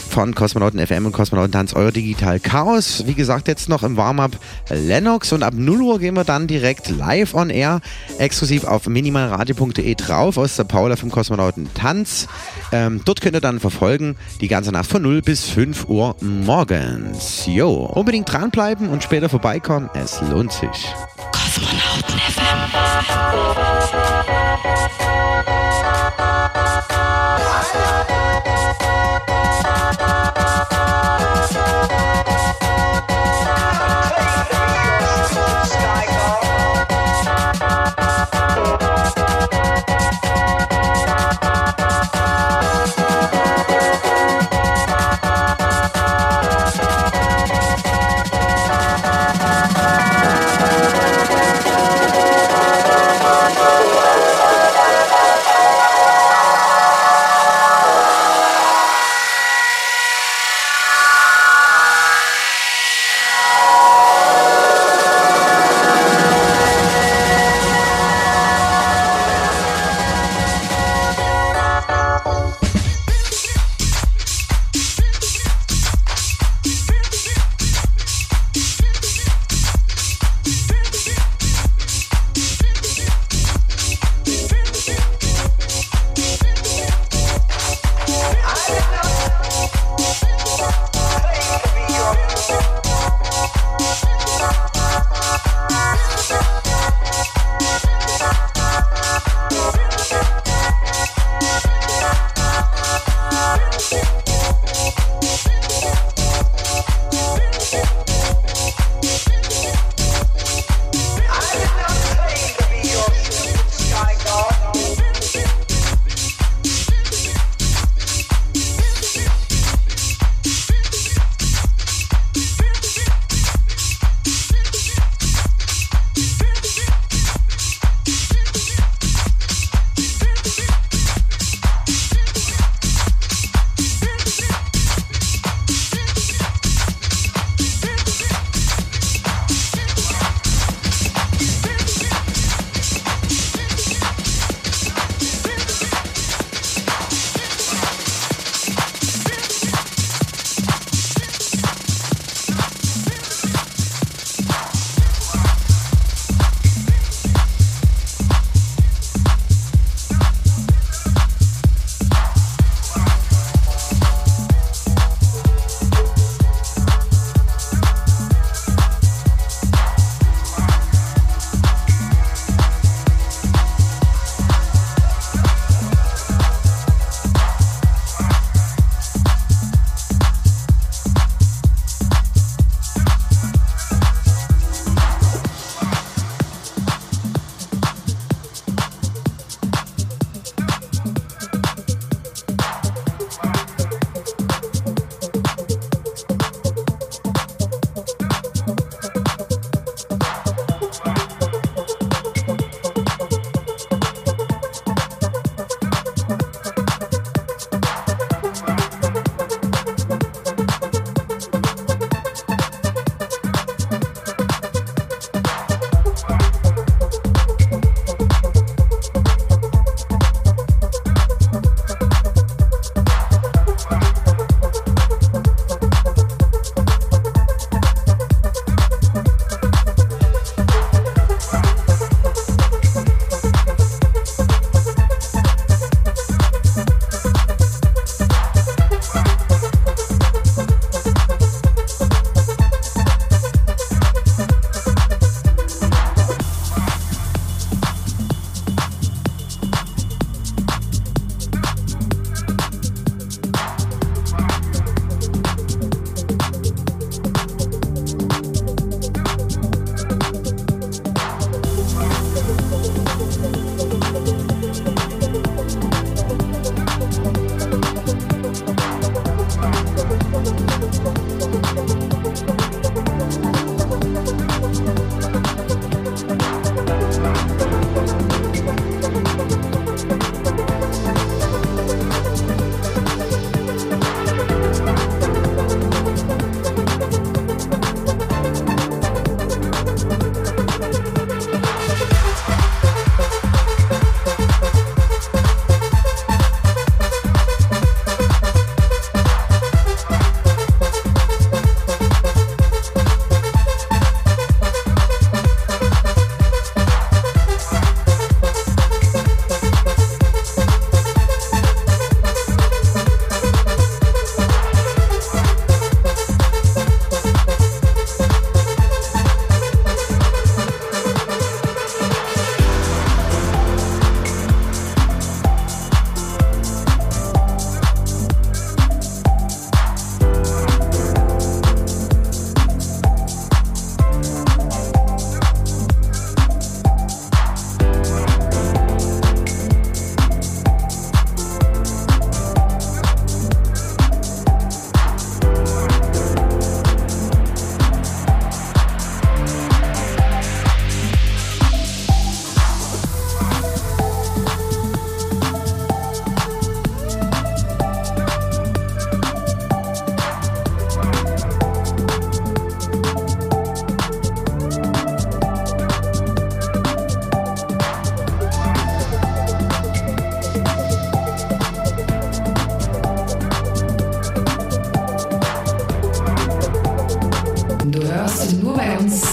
von 0.09 0.35
Kosmonauten 0.35 0.85
FM 0.85 1.05
und 1.05 1.13
Kosmonauten 1.13 1.53
Tanz 1.53 1.73
Euro 1.73 1.91
Digital 1.91 2.39
Chaos. 2.39 3.03
Wie 3.07 3.13
gesagt, 3.13 3.47
jetzt 3.47 3.69
noch 3.69 3.83
im 3.83 3.97
Warm-Up 3.97 4.37
Lennox 4.69 5.31
und 5.31 5.43
ab 5.43 5.53
0 5.55 5.81
Uhr 5.81 5.99
gehen 5.99 6.15
wir 6.15 6.23
dann 6.23 6.47
direkt 6.47 6.89
live 6.89 7.33
on 7.33 7.49
air, 7.49 7.79
exklusiv 8.17 8.65
auf 8.65 8.87
minimalradio.de 8.87 9.95
drauf 9.95 10.37
aus 10.37 10.55
der 10.57 10.65
Paula 10.65 10.95
vom 10.95 11.11
Kosmonauten 11.11 11.69
Tanz. 11.73 12.27
Ähm, 12.71 13.01
dort 13.05 13.21
könnt 13.21 13.35
ihr 13.35 13.41
dann 13.41 13.59
verfolgen, 13.59 14.15
die 14.41 14.47
ganze 14.47 14.71
Nacht 14.71 14.89
von 14.89 15.01
0 15.01 15.21
bis 15.21 15.49
5 15.49 15.87
Uhr 15.87 16.15
morgens. 16.21 17.45
Jo, 17.45 17.85
unbedingt 17.85 18.31
dranbleiben 18.31 18.89
und 18.89 19.03
später 19.03 19.29
vorbeikommen, 19.61 19.89
es 19.93 20.21
lohnt 20.21 20.51
sich. 20.51 20.93
Kosmonauten 21.31 22.19
FM. 22.19 23.80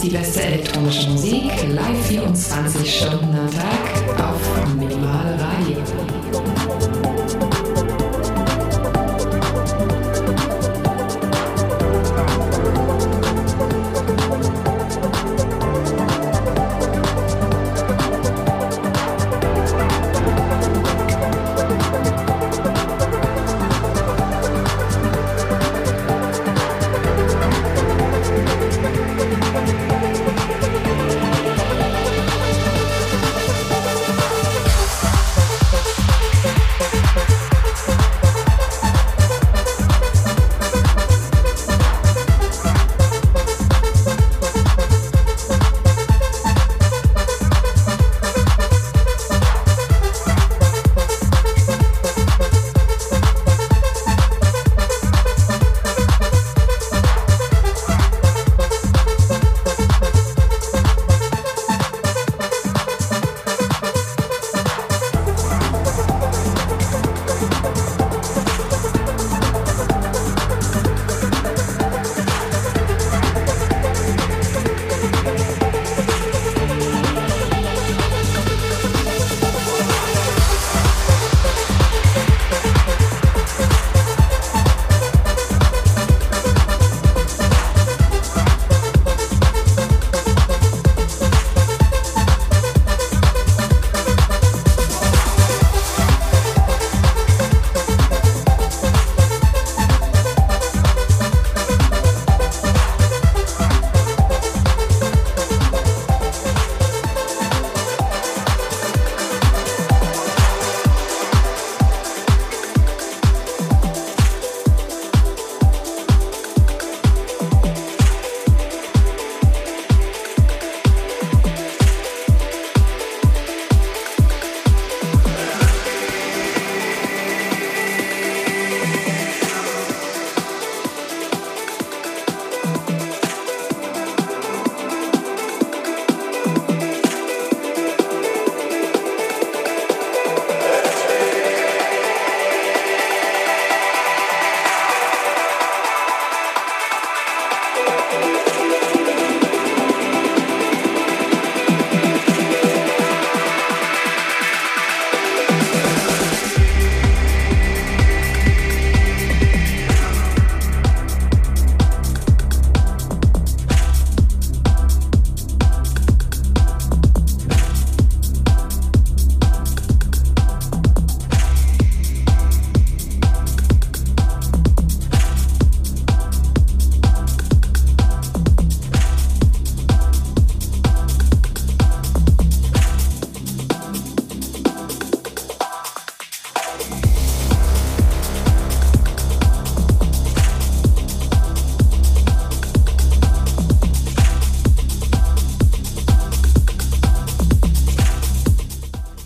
Die 0.09 0.17
beste 0.17 0.41
elektronische 0.41 1.11
Musik, 1.11 1.45
live 1.69 2.07
24 2.09 2.99
Stunden 2.99 3.28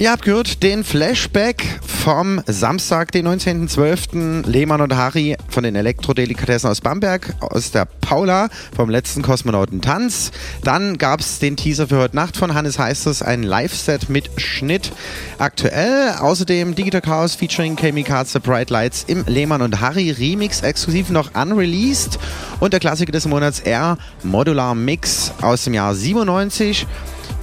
Ihr 0.03 0.11
habt 0.11 0.25
gehört 0.25 0.65
den 0.65 0.83
Flashback 0.83 1.79
vom 1.81 2.43
Samstag, 2.49 3.13
den 3.13 3.29
19.12. 3.29 4.49
Lehmann 4.49 4.81
und 4.81 4.97
Harry 4.97 5.37
von 5.49 5.63
den 5.63 5.77
Elektrodelikatessen 5.77 6.69
aus 6.69 6.81
Bamberg, 6.81 7.37
aus 7.39 7.71
der 7.71 7.85
Paula 7.85 8.49
vom 8.75 8.91
letzten 8.91 9.23
Kosmonautentanz. 9.23 10.33
Dann 10.65 10.99
gab 10.99 11.21
es 11.21 11.39
den 11.39 11.57
Teaser 11.57 11.87
für 11.87 11.99
heute 11.99 12.17
Nacht 12.17 12.37
von 12.37 12.53
Hannes 12.53 12.81
Heisters, 12.81 13.23
ein 13.23 13.45
Live-Set 13.45 14.11
mit 14.11 14.29
Schnitt 14.39 14.91
aktuell. 15.39 16.17
Außerdem 16.19 16.75
Digital 16.75 17.01
Chaos 17.01 17.37
featuring 17.37 17.77
Kamikaze 17.77 18.41
Bright 18.41 18.71
Lights 18.71 19.05
im 19.07 19.25
Lehmann 19.29 19.63
und 19.63 19.81
Harry 19.81 20.11
Remix, 20.11 20.63
exklusiv 20.63 21.11
noch 21.11 21.33
unreleased. 21.37 22.19
Und 22.59 22.73
der 22.73 22.81
Klassiker 22.81 23.13
des 23.13 23.29
Monats 23.29 23.61
R 23.61 23.97
Modular 24.25 24.75
Mix 24.75 25.33
aus 25.41 25.63
dem 25.63 25.75
Jahr 25.75 25.95
97 25.95 26.89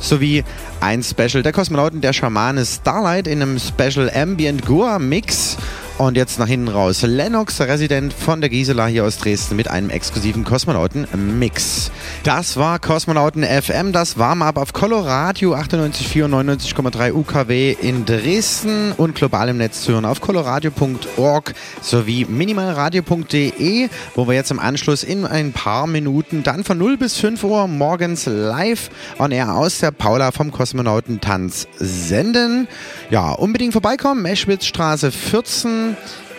sowie 0.01 0.43
ein 0.81 1.03
Special 1.03 1.43
der 1.43 1.51
Kosmonauten 1.51 2.01
der 2.01 2.13
Schamane 2.13 2.65
Starlight 2.65 3.27
in 3.27 3.41
einem 3.41 3.59
Special 3.59 4.09
Ambient 4.13 4.65
Goa 4.65 4.99
Mix. 4.99 5.57
Und 5.99 6.15
jetzt 6.15 6.39
nach 6.39 6.47
hinten 6.47 6.69
raus. 6.69 7.01
Lennox, 7.01 7.59
Resident 7.59 8.13
von 8.13 8.39
der 8.39 8.49
Gisela 8.49 8.87
hier 8.87 9.03
aus 9.03 9.17
Dresden 9.17 9.57
mit 9.57 9.69
einem 9.69 9.89
exklusiven 9.89 10.45
Kosmonauten-Mix. 10.45 11.91
Das 12.23 12.55
war 12.55 12.79
Kosmonauten 12.79 13.43
FM, 13.43 13.91
das 13.91 14.17
Warm-Up 14.17 14.55
auf 14.55 14.71
Coloradio 14.71 15.53
98,4 15.55 16.23
und 16.23 16.33
99,3 16.35 17.11
UKW 17.11 17.75
in 17.81 18.05
Dresden. 18.05 18.93
Und 18.93 19.13
global 19.13 19.49
im 19.49 19.57
Netz 19.57 19.81
zu 19.81 19.91
hören 19.91 20.05
auf 20.05 20.21
coloradio.org 20.21 21.53
sowie 21.81 22.25
minimalradio.de, 22.29 23.89
wo 24.15 24.25
wir 24.25 24.35
jetzt 24.35 24.51
im 24.51 24.59
Anschluss 24.59 25.03
in 25.03 25.25
ein 25.25 25.51
paar 25.51 25.85
Minuten 25.85 26.43
dann 26.43 26.63
von 26.63 26.77
0 26.77 26.95
bis 26.95 27.17
5 27.17 27.43
Uhr 27.43 27.67
morgens 27.67 28.25
live 28.25 28.89
on 29.19 29.31
air 29.31 29.53
aus 29.53 29.79
der 29.79 29.91
Paula 29.91 30.31
vom 30.31 30.53
Kosmonautentanz 30.53 31.67
senden. 31.77 32.69
Ja, 33.09 33.33
unbedingt 33.33 33.73
vorbeikommen, 33.73 34.21
Meschwitzstraße 34.21 35.11
14 35.11 35.88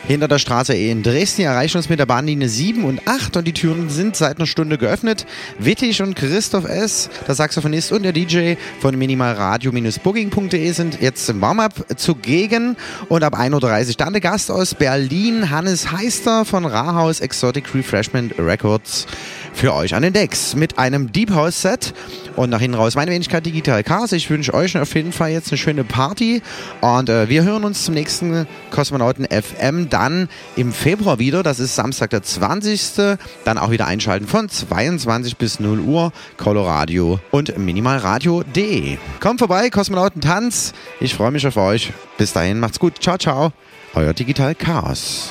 hinter 0.07 0.29
der 0.29 0.39
Straße 0.39 0.75
in 0.75 1.03
Dresden. 1.03 1.43
Erreichen 1.43 1.77
uns 1.77 1.89
mit 1.89 1.99
der 1.99 2.07
Bahnlinie 2.07 2.49
7 2.49 2.85
und 2.85 3.07
8 3.07 3.37
und 3.37 3.47
die 3.47 3.53
Türen 3.53 3.91
sind 3.91 4.17
seit 4.17 4.39
einer 4.39 4.47
Stunde 4.47 4.79
geöffnet. 4.79 5.27
Wittig 5.59 6.03
und 6.03 6.17
Christoph 6.17 6.65
S., 6.65 7.11
der 7.27 7.35
Saxophonist 7.35 7.93
und 7.93 8.03
der 8.03 8.13
DJ 8.13 8.55
von 8.81 8.97
minimalradio-booking.de 8.97 10.73
sind 10.73 11.01
jetzt 11.01 11.29
im 11.29 11.41
Warm-Up 11.41 11.87
zugegen 11.97 12.77
und 13.09 13.23
ab 13.23 13.39
1.30 13.39 13.89
Uhr 13.89 13.95
dann 13.99 14.13
der 14.13 14.21
Gast 14.21 14.51
aus 14.51 14.75
Berlin, 14.75 15.51
Hannes 15.51 15.93
Heister 15.93 16.45
von 16.45 16.65
Rahaus 16.65 17.21
Exotic 17.21 17.75
Refreshment 17.75 18.39
Records 18.39 19.07
für 19.53 19.75
euch 19.75 19.95
an 19.95 20.03
den 20.03 20.13
Decks 20.13 20.55
mit 20.55 20.79
einem 20.79 21.13
Deep 21.13 21.31
House 21.33 21.63
Set 21.63 21.93
und 22.37 22.51
nach 22.51 22.61
hinten 22.61 22.77
raus 22.77 22.95
meine 22.95 23.11
Wenigkeit 23.11 23.45
Digital 23.45 23.83
Chaos. 23.83 24.13
Ich 24.13 24.31
wünsche 24.31 24.55
euch 24.55 24.77
auf 24.79 24.95
jeden 24.95 25.13
Fall 25.13 25.31
jetzt 25.31 25.51
eine 25.51 25.59
schöne 25.59 25.85
Party 25.85 26.43
und 26.81 27.09
äh, 27.09 27.29
wir 27.29 27.43
hören 27.43 27.65
uns 27.65 27.85
zum 27.85 27.95
nächsten 27.95 28.47
Kosmonauten 28.71 29.27
FM 29.27 29.89
dann 29.91 30.29
im 30.57 30.73
Februar 30.73 31.19
wieder. 31.19 31.43
Das 31.43 31.61
ist 31.61 31.75
Samstag 31.75 32.11
der 32.11 32.23
20. 32.23 33.19
Dann 33.45 33.59
auch 33.59 33.71
wieder 33.71 33.87
einschalten 33.87 34.27
von 34.27 34.49
22 34.49 35.37
bis 35.37 35.61
0 35.61 35.81
Uhr. 35.81 36.13
Coloradio 36.37 37.21
und 37.31 37.57
minimalradio.de. 37.59 38.97
Kommt 39.21 39.41
vorbei, 39.41 39.71
Kosmonautentanz. 39.71 40.73
Ich 41.01 41.15
freue 41.15 41.31
mich 41.31 41.47
auf 41.47 41.57
euch. 41.57 41.93
Bis 42.19 42.33
dahin, 42.33 42.61
macht's 42.61 42.79
gut. 42.79 42.95
Ciao, 43.01 43.19
ciao. 43.19 43.53
Euer 43.95 44.15
Digital 44.15 44.55
Chaos. 44.55 45.31